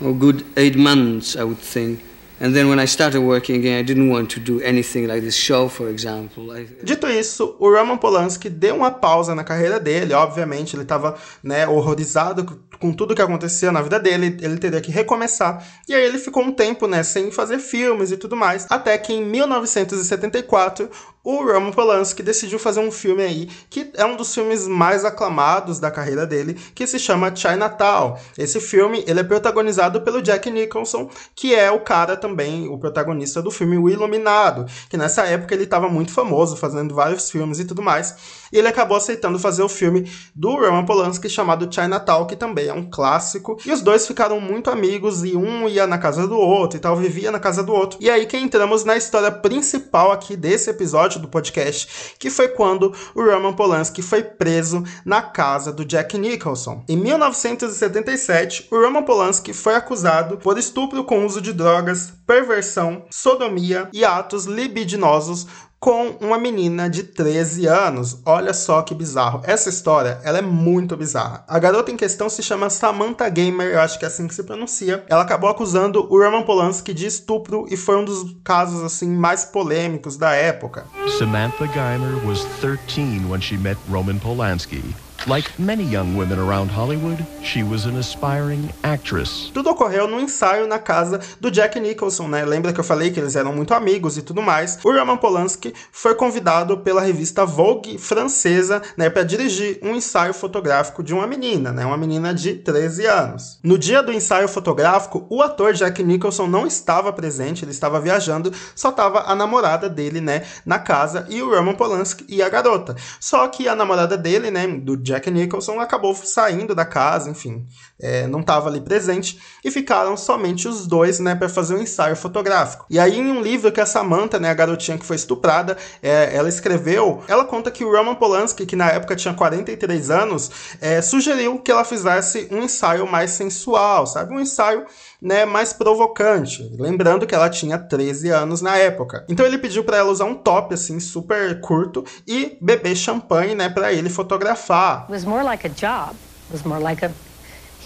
a 0.00 0.12
good 0.12 0.44
eight 0.56 0.76
months, 0.76 1.36
I 1.36 1.44
would 1.44 1.58
think. 1.58 2.00
And 2.40 2.52
then 2.52 2.68
when 2.68 2.80
I 2.80 2.86
started 2.86 3.20
working 3.20 3.54
again, 3.54 3.78
I 3.78 3.82
didn't 3.82 4.10
want 4.10 4.28
to 4.30 4.40
do 4.40 4.60
anything 4.62 5.06
like 5.06 5.20
this 5.20 5.36
show, 5.36 5.68
for 5.68 5.88
example. 5.88 6.50
I, 6.50 6.66
Dito 6.82 7.06
isso, 7.08 7.54
o 7.60 7.70
Roman 7.70 7.96
Polanski 7.96 8.50
deu 8.50 8.74
uma 8.74 8.90
pausa 8.90 9.32
na 9.32 9.44
carreira 9.44 9.78
dele, 9.78 10.12
obviamente, 10.12 10.74
ele 10.74 10.82
estava 10.82 11.16
né, 11.40 11.68
horrorizado 11.68 12.44
com 12.80 12.92
tudo 12.92 13.14
que 13.14 13.22
acontecia 13.22 13.70
na 13.70 13.80
vida 13.80 14.00
dele, 14.00 14.36
ele 14.40 14.58
teria 14.58 14.80
que 14.80 14.90
recomeçar. 14.90 15.64
E 15.88 15.94
aí 15.94 16.02
ele 16.02 16.18
ficou 16.18 16.42
um 16.42 16.50
tempo 16.50 16.88
né, 16.88 17.04
sem 17.04 17.30
fazer 17.30 17.60
filmes 17.60 18.10
e 18.10 18.16
tudo 18.16 18.36
mais, 18.36 18.66
até 18.68 18.98
que 18.98 19.12
em 19.12 19.24
1974 19.24 20.90
o 21.24 21.44
Roman 21.44 21.70
Polanski 21.70 22.22
decidiu 22.22 22.58
fazer 22.58 22.80
um 22.80 22.90
filme 22.90 23.22
aí 23.22 23.48
que 23.70 23.90
é 23.94 24.04
um 24.04 24.16
dos 24.16 24.34
filmes 24.34 24.66
mais 24.66 25.04
aclamados 25.04 25.78
da 25.78 25.90
carreira 25.90 26.26
dele, 26.26 26.54
que 26.74 26.86
se 26.86 26.98
chama 26.98 27.34
Chinatown. 27.34 28.16
Esse 28.36 28.60
filme 28.60 29.04
ele 29.06 29.20
é 29.20 29.24
protagonizado 29.24 30.00
pelo 30.00 30.20
Jack 30.20 30.50
Nicholson, 30.50 31.08
que 31.34 31.54
é 31.54 31.70
o 31.70 31.80
cara 31.80 32.16
também, 32.16 32.68
o 32.68 32.78
protagonista 32.78 33.40
do 33.40 33.50
filme 33.50 33.78
O 33.78 33.88
Iluminado, 33.88 34.66
que 34.88 34.96
nessa 34.96 35.22
época 35.22 35.54
ele 35.54 35.64
estava 35.64 35.88
muito 35.88 36.12
famoso, 36.12 36.56
fazendo 36.56 36.94
vários 36.94 37.30
filmes 37.30 37.58
e 37.58 37.64
tudo 37.64 37.82
mais. 37.82 38.16
E 38.52 38.58
ele 38.58 38.68
acabou 38.68 38.96
aceitando 38.96 39.38
fazer 39.38 39.62
o 39.62 39.68
filme 39.68 40.10
do 40.34 40.50
Roman 40.56 40.84
Polanski 40.84 41.28
chamado 41.28 41.72
Chinatown, 41.72 42.26
que 42.26 42.36
também 42.36 42.68
é 42.68 42.72
um 42.72 42.88
clássico. 42.90 43.58
E 43.64 43.72
os 43.72 43.80
dois 43.80 44.06
ficaram 44.06 44.40
muito 44.40 44.70
amigos 44.70 45.24
e 45.24 45.34
um 45.34 45.68
ia 45.68 45.86
na 45.86 45.98
casa 45.98 46.26
do 46.26 46.36
outro 46.36 46.76
e 46.76 46.80
tal, 46.80 46.96
vivia 46.96 47.30
na 47.30 47.40
casa 47.40 47.62
do 47.62 47.72
outro. 47.72 47.98
E 48.00 48.10
aí 48.10 48.26
que 48.26 48.36
entramos 48.36 48.84
na 48.84 48.96
história 48.96 49.30
principal 49.30 50.12
aqui 50.12 50.36
desse 50.36 50.68
episódio, 50.68 51.11
episódio 51.12 51.20
do 51.20 51.28
podcast, 51.28 52.14
que 52.18 52.30
foi 52.30 52.48
quando 52.48 52.92
o 53.14 53.22
Roman 53.22 53.52
Polanski 53.52 54.02
foi 54.02 54.22
preso 54.22 54.82
na 55.04 55.20
casa 55.20 55.72
do 55.72 55.84
Jack 55.84 56.16
Nicholson. 56.18 56.84
Em 56.88 56.96
1977, 56.96 58.68
o 58.70 58.80
Roman 58.80 59.02
Polanski 59.02 59.52
foi 59.52 59.74
acusado 59.74 60.38
por 60.38 60.58
estupro 60.58 61.04
com 61.04 61.26
uso 61.26 61.40
de 61.40 61.52
drogas, 61.52 62.12
perversão, 62.26 63.04
sodomia 63.10 63.88
e 63.92 64.04
atos 64.04 64.46
libidinosos 64.46 65.46
com 65.82 66.14
uma 66.20 66.38
menina 66.38 66.88
de 66.88 67.02
13 67.02 67.66
anos. 67.66 68.22
Olha 68.24 68.54
só 68.54 68.82
que 68.82 68.94
bizarro. 68.94 69.40
Essa 69.42 69.68
história, 69.68 70.20
ela 70.22 70.38
é 70.38 70.40
muito 70.40 70.96
bizarra. 70.96 71.44
A 71.48 71.58
garota 71.58 71.90
em 71.90 71.96
questão 71.96 72.30
se 72.30 72.40
chama 72.40 72.70
Samantha 72.70 73.28
Gamer, 73.28 73.66
eu 73.66 73.80
acho 73.80 73.98
que 73.98 74.04
é 74.04 74.08
assim 74.08 74.28
que 74.28 74.34
se 74.34 74.44
pronuncia. 74.44 75.04
Ela 75.08 75.22
acabou 75.22 75.50
acusando 75.50 76.06
o 76.08 76.22
Roman 76.22 76.44
Polanski 76.44 76.94
de 76.94 77.06
estupro 77.06 77.66
e 77.68 77.76
foi 77.76 77.96
um 77.96 78.04
dos 78.04 78.36
casos 78.44 78.80
assim 78.84 79.08
mais 79.08 79.44
polêmicos 79.44 80.16
da 80.16 80.30
época. 80.32 80.86
Samantha 81.18 81.66
Geimer 81.66 82.24
was 82.24 82.46
13 82.60 83.26
when 83.28 83.40
she 83.40 83.58
met 83.58 83.76
Roman 83.90 84.18
Polanski. 84.20 84.84
Like 85.28 85.48
many 85.56 85.84
young 85.84 86.16
women 86.16 86.40
around 86.40 86.72
Hollywood, 86.72 87.24
she 87.44 87.62
was 87.62 87.86
an 87.86 87.96
aspiring 87.96 88.70
actress. 88.82 89.52
Tudo 89.54 89.70
ocorreu 89.70 90.08
no 90.08 90.18
ensaio 90.18 90.66
na 90.66 90.80
casa 90.80 91.20
do 91.40 91.48
Jack 91.48 91.78
Nicholson, 91.78 92.26
né? 92.26 92.44
Lembra 92.44 92.72
que 92.72 92.80
eu 92.80 92.84
falei 92.84 93.12
que 93.12 93.20
eles 93.20 93.36
eram 93.36 93.54
muito 93.54 93.72
amigos 93.72 94.18
e 94.18 94.22
tudo 94.22 94.42
mais? 94.42 94.80
O 94.82 94.92
Roman 94.92 95.16
Polanski 95.16 95.72
foi 95.92 96.16
convidado 96.16 96.78
pela 96.78 97.00
revista 97.00 97.46
Vogue 97.46 97.98
francesa, 97.98 98.82
né, 98.96 99.08
para 99.08 99.22
dirigir 99.22 99.78
um 99.80 99.94
ensaio 99.94 100.34
fotográfico 100.34 101.04
de 101.04 101.14
uma 101.14 101.24
menina, 101.24 101.70
né? 101.70 101.86
Uma 101.86 101.96
menina 101.96 102.34
de 102.34 102.54
13 102.54 103.06
anos. 103.06 103.60
No 103.62 103.78
dia 103.78 104.02
do 104.02 104.12
ensaio 104.12 104.48
fotográfico, 104.48 105.24
o 105.30 105.40
ator 105.40 105.72
Jack 105.72 106.02
Nicholson 106.02 106.48
não 106.48 106.66
estava 106.66 107.12
presente, 107.12 107.64
ele 107.64 107.70
estava 107.70 108.00
viajando, 108.00 108.52
só 108.74 108.88
estava 108.88 109.20
a 109.20 109.36
namorada 109.36 109.88
dele, 109.88 110.20
né, 110.20 110.42
na 110.66 110.80
casa 110.80 111.26
e 111.30 111.40
o 111.40 111.48
Roman 111.48 111.74
Polanski 111.74 112.24
e 112.28 112.42
a 112.42 112.48
garota. 112.48 112.96
Só 113.20 113.46
que 113.46 113.68
a 113.68 113.76
namorada 113.76 114.16
dele, 114.16 114.50
né, 114.50 114.66
do 114.66 114.96
Nicholson 115.30 115.80
acabou 115.80 116.14
saindo 116.14 116.74
da 116.74 116.84
casa, 116.84 117.30
enfim, 117.30 117.66
é, 118.00 118.26
não 118.26 118.40
estava 118.40 118.68
ali 118.68 118.80
presente 118.80 119.40
e 119.64 119.70
ficaram 119.70 120.16
somente 120.16 120.68
os 120.68 120.86
dois, 120.86 121.18
né, 121.18 121.34
para 121.34 121.48
fazer 121.48 121.74
um 121.74 121.82
ensaio 121.82 122.16
fotográfico. 122.16 122.86
E 122.88 122.98
aí, 122.98 123.18
em 123.18 123.30
um 123.30 123.40
livro 123.40 123.72
que 123.72 123.80
a 123.80 123.86
Samantha, 123.86 124.38
né, 124.38 124.50
a 124.50 124.54
garotinha 124.54 124.98
que 124.98 125.06
foi 125.06 125.16
estuprada, 125.16 125.76
é, 126.02 126.34
ela 126.34 126.48
escreveu, 126.48 127.22
ela 127.28 127.44
conta 127.44 127.70
que 127.70 127.84
o 127.84 127.90
Roman 127.90 128.14
Polanski, 128.14 128.66
que 128.66 128.76
na 128.76 128.88
época 128.88 129.16
tinha 129.16 129.34
43 129.34 130.10
anos, 130.10 130.50
é, 130.80 131.00
sugeriu 131.02 131.58
que 131.58 131.70
ela 131.70 131.84
fizesse 131.84 132.48
um 132.50 132.62
ensaio 132.62 133.06
mais 133.06 133.30
sensual, 133.32 134.06
sabe, 134.06 134.34
um 134.34 134.40
ensaio 134.40 134.84
né, 135.22 135.44
mais 135.44 135.72
provocante. 135.72 136.68
Lembrando 136.76 137.26
que 137.26 137.34
ela 137.34 137.48
tinha 137.48 137.78
13 137.78 138.30
anos 138.30 138.60
na 138.60 138.76
época. 138.76 139.24
Então 139.28 139.46
ele 139.46 139.56
pediu 139.56 139.84
para 139.84 139.98
ela 139.98 140.10
usar 140.10 140.24
um 140.24 140.34
top 140.34 140.74
assim 140.74 140.98
super 140.98 141.60
curto 141.60 142.04
e 142.26 142.58
beber 142.60 142.96
champanhe, 142.96 143.54
né, 143.54 143.68
para 143.68 143.92
ele 143.92 144.10
fotografar. 144.10 145.04
It 145.04 145.12
was 145.12 145.24
more 145.24 145.44
like 145.44 145.64
a 145.64 145.70
job. 145.70 146.16
It 146.48 146.52
was 146.52 146.64
more 146.64 146.82
like 146.82 147.04
a 147.04 147.12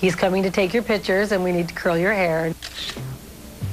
he's 0.00 0.14
coming 0.14 0.42
to 0.42 0.50
take 0.50 0.74
your 0.74 0.82
pictures 0.82 1.30
and 1.30 1.44
we 1.44 1.52
need 1.52 1.68
to 1.68 1.74
curl 1.74 1.98
your 1.98 2.14
hair. 2.14 2.54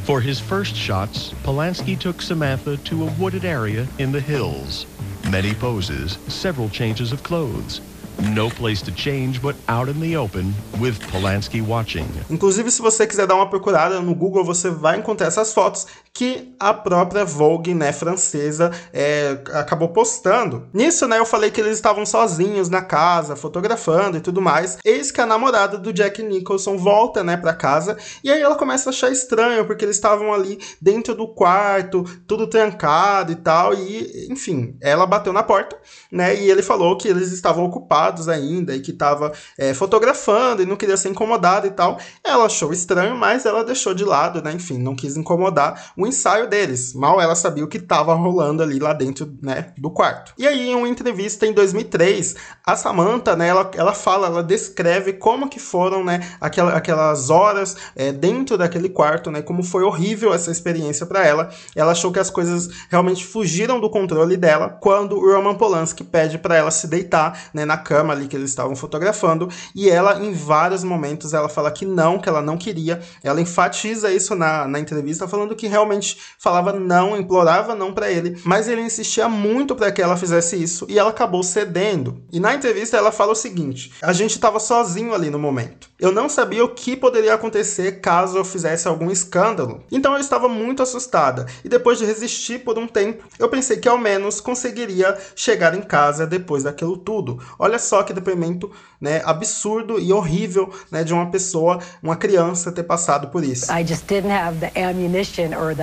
For 0.04 0.20
his 0.20 0.38
first 0.38 0.76
shots, 0.76 1.34
Polanski 1.46 1.98
took 1.98 2.22
Samantha 2.22 2.76
to 2.76 3.04
a 3.04 3.12
wooded 3.18 3.46
area 3.46 3.88
in 3.98 4.12
the 4.12 4.20
hills. 4.20 4.86
Many 5.32 5.54
poses, 5.54 6.18
several 6.28 6.68
changes 6.68 7.14
of 7.14 7.24
clothes. 7.24 7.80
No 8.20 8.50
place 8.50 8.82
to 8.84 8.92
change 8.92 9.42
but 9.42 9.56
out 9.68 9.90
in 9.90 10.00
the 10.00 10.16
open 10.16 10.54
with 10.80 11.00
Polanski 11.12 11.62
watching. 11.62 12.06
Inclusive, 12.30 12.70
se 12.72 12.82
você 12.82 13.08
quiser 13.08 13.28
dar 13.28 13.36
uma 13.36 13.50
procurada 13.50 14.00
no 14.00 14.14
Google, 14.16 14.44
você 14.44 14.70
vai 14.70 14.98
encontrar 14.98 15.28
essas 15.28 15.54
fotos 15.54 15.88
que 16.14 16.54
a 16.60 16.74
própria 16.74 17.26
Vogue, 17.26 17.74
né, 17.74 17.92
francesa, 17.92 18.72
é, 18.94 19.40
acabou 19.54 19.90
postando. 19.90 20.68
Nisso, 20.72 21.08
né, 21.08 21.18
eu 21.18 21.26
falei 21.26 21.50
que 21.50 21.60
eles 21.60 21.74
estavam 21.74 22.06
sozinhos 22.06 22.70
na 22.70 22.84
casa, 22.84 23.36
fotografando 23.36 24.18
e 24.18 24.22
tudo 24.22 24.40
mais. 24.40 24.78
Eis 24.86 25.12
que 25.12 25.20
a 25.20 25.26
namorada 25.26 25.78
do 25.78 25.92
Jack 25.92 26.22
Nicholson 26.22 26.78
volta, 26.78 27.24
né, 27.24 27.36
para 27.36 27.54
casa 27.54 27.98
e 28.24 28.32
aí 28.32 28.40
ela 28.40 28.56
começa 28.56 28.90
a 28.90 28.92
achar 28.92 29.12
estranho 29.12 29.66
porque 29.66 29.84
eles 29.84 29.96
estavam 29.96 30.32
ali 30.32 30.60
dentro 30.80 31.16
do 31.16 31.28
quarto, 31.28 32.04
tudo 32.28 32.46
trancado 32.46 33.32
e 33.32 33.36
tal 33.36 33.74
e, 33.74 34.28
enfim, 34.30 34.78
ela 34.82 35.08
bateu 35.08 35.34
na 35.34 35.42
porta, 35.42 35.76
né, 36.12 36.36
e 36.36 36.50
ele 36.50 36.62
falou 36.62 36.96
que 36.96 37.08
eles 37.08 37.32
estavam 37.32 37.66
ocupados 37.66 38.30
ainda 38.30 38.76
e 38.76 38.82
que 38.82 38.92
estava 38.92 39.32
é, 39.58 39.74
fotografando 39.74 40.62
e 40.62 40.66
não 40.66 40.76
queria 40.76 40.96
ser 40.96 41.10
incomodado 41.10 41.66
e 41.66 41.72
tal. 41.72 41.98
Ela 42.24 42.46
achou 42.46 42.72
estranho, 42.72 43.18
mas 43.18 43.48
ela 43.48 43.64
deixou 43.64 43.96
de 43.96 44.06
lado, 44.06 44.44
né, 44.44 44.54
enfim, 44.54 44.78
não 44.78 44.96
quis 44.96 45.18
incomodar 45.18 45.94
o 45.98 46.03
ensaio 46.08 46.48
deles. 46.48 46.94
Mal 46.94 47.20
ela 47.20 47.36
sabia 47.36 47.64
o 47.64 47.68
que 47.68 47.78
estava 47.78 48.14
rolando 48.14 48.64
ali 48.64 48.80
lá 48.80 48.94
dentro, 48.94 49.32
né, 49.42 49.74
do 49.78 49.90
quarto. 49.90 50.34
E 50.38 50.48
aí, 50.48 50.70
em 50.70 50.76
uma 50.76 50.88
entrevista 50.88 51.46
em 51.46 51.54
2003, 51.54 52.36
a 52.66 52.76
Samantha, 52.76 53.36
né, 53.36 53.48
ela, 53.48 53.70
ela 53.76 53.94
fala, 53.94 54.28
ela 54.28 54.44
descreve 54.44 55.14
como 55.14 55.50
que 55.50 55.60
foram, 55.60 56.04
né, 56.04 56.20
aquela, 56.40 56.74
aquelas 56.74 57.30
horas 57.30 57.76
é, 57.96 58.12
dentro 58.12 58.58
daquele 58.58 58.90
quarto, 58.90 59.30
né, 59.30 59.42
como 59.42 59.64
foi 59.64 59.84
horrível 59.84 60.34
essa 60.34 60.52
experiência 60.52 61.06
para 61.06 61.26
ela. 61.26 61.50
Ela 61.76 61.92
achou 61.92 62.12
que 62.12 62.20
as 62.20 62.30
coisas 62.30 62.70
realmente 62.90 63.26
fugiram 63.26 63.80
do 63.80 63.90
controle 63.90 64.38
dela 64.38 64.70
quando 64.82 65.18
o 65.18 65.34
Roman 65.34 65.56
Polanski 65.56 66.04
pede 66.04 66.38
para 66.38 66.56
ela 66.56 66.72
se 66.72 66.88
deitar, 66.88 67.50
né, 67.54 67.66
na 67.66 67.78
cama 67.78 68.14
ali 68.14 68.28
que 68.28 68.36
eles 68.36 68.50
estavam 68.50 68.76
fotografando, 68.76 69.50
e 69.76 69.90
ela, 69.90 70.24
em 70.24 70.34
vários 70.34 70.84
momentos, 70.84 71.34
ela 71.34 71.50
fala 71.50 71.72
que 71.72 71.86
não, 71.86 72.20
que 72.20 72.28
ela 72.28 72.42
não 72.42 72.58
queria. 72.58 73.02
Ela 73.24 73.42
enfatiza 73.42 74.12
isso 74.12 74.36
na, 74.36 74.68
na 74.68 74.80
entrevista, 74.80 75.28
falando 75.28 75.56
que 75.56 75.68
realmente 75.68 75.93
falava 76.40 76.74
não, 76.74 77.18
implorava 77.18 77.76
não 77.76 77.94
para 77.94 78.12
ele, 78.12 78.40
mas 78.44 78.68
ele 78.68 78.82
insistia 78.82 79.28
muito 79.28 79.76
para 79.76 79.92
que 79.92 80.02
ela 80.02 80.18
fizesse 80.18 80.62
isso 80.62 80.86
e 80.90 80.98
ela 80.98 81.10
acabou 81.10 81.44
cedendo. 81.44 82.22
E 82.32 82.40
na 82.40 82.54
entrevista 82.54 82.98
ela 82.98 83.12
fala 83.12 83.34
o 83.34 83.36
seguinte: 83.36 83.94
a 84.02 84.14
gente 84.14 84.32
estava 84.32 84.60
sozinho 84.60 85.14
ali 85.14 85.30
no 85.30 85.40
momento. 85.40 85.90
Eu 86.00 86.12
não 86.12 86.28
sabia 86.28 86.66
o 86.66 86.70
que 86.70 86.98
poderia 86.98 87.34
acontecer 87.34 88.02
caso 88.02 88.38
eu 88.38 88.44
fizesse 88.44 88.88
algum 88.88 89.10
escândalo. 89.10 89.84
Então 89.92 90.14
eu 90.14 90.20
estava 90.20 90.50
muito 90.50 90.84
assustada 90.84 91.46
e 91.64 91.70
depois 91.70 91.98
de 91.98 92.06
resistir 92.06 92.60
por 92.60 92.78
um 92.78 92.88
tempo, 92.88 93.24
eu 93.40 93.48
pensei 93.48 93.78
que 93.78 93.88
ao 93.88 93.98
menos 93.98 94.42
conseguiria 94.42 95.18
chegar 95.36 95.74
em 95.74 95.82
casa 95.82 96.28
depois 96.28 96.64
daquilo 96.64 96.98
tudo. 96.98 97.40
Olha 97.58 97.80
só 97.80 98.04
que 98.04 98.14
depoimento, 98.14 98.72
né, 99.00 99.22
absurdo 99.26 100.00
e 100.00 100.12
horrível, 100.12 100.74
né, 100.92 101.04
de 101.04 101.14
uma 101.14 101.30
pessoa, 101.32 101.80
uma 102.02 102.16
criança 102.16 102.72
ter 102.72 102.84
passado 102.84 103.28
por 103.30 103.44
isso. 103.44 103.72
I 103.72 103.86
just 103.86 104.06
didn't 104.08 104.32
have 104.32 104.60
the 104.60 104.72
ammunition 104.76 105.56
or 105.58 105.76
the 105.76 105.83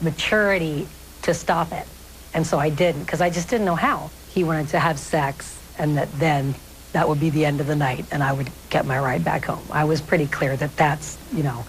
maturity 0.00 0.86
to 1.22 1.34
stop 1.34 1.72
it. 1.72 1.86
And 2.34 2.46
so 2.46 2.58
I 2.58 2.70
didn't 2.70 3.02
because 3.02 3.20
I 3.20 3.30
just 3.30 3.48
didn't 3.48 3.66
know 3.66 3.74
how. 3.74 4.10
He 4.30 4.44
wanted 4.44 4.68
to 4.68 4.78
have 4.78 4.98
sex 4.98 5.58
and 5.78 5.96
that 5.96 6.08
then 6.18 6.54
that 6.92 7.08
would 7.08 7.20
be 7.20 7.30
the 7.30 7.44
end 7.44 7.60
of 7.60 7.66
the 7.66 7.76
night 7.76 8.04
and 8.10 8.22
I 8.22 8.32
would 8.32 8.50
get 8.70 8.86
my 8.86 8.98
ride 8.98 9.24
back 9.24 9.44
home. 9.44 9.66
I 9.70 9.84
was 9.84 10.00
pretty 10.00 10.26
clear 10.26 10.56
that 10.56 10.76
that's, 10.76 11.18
you 11.32 11.42
know, 11.42 11.64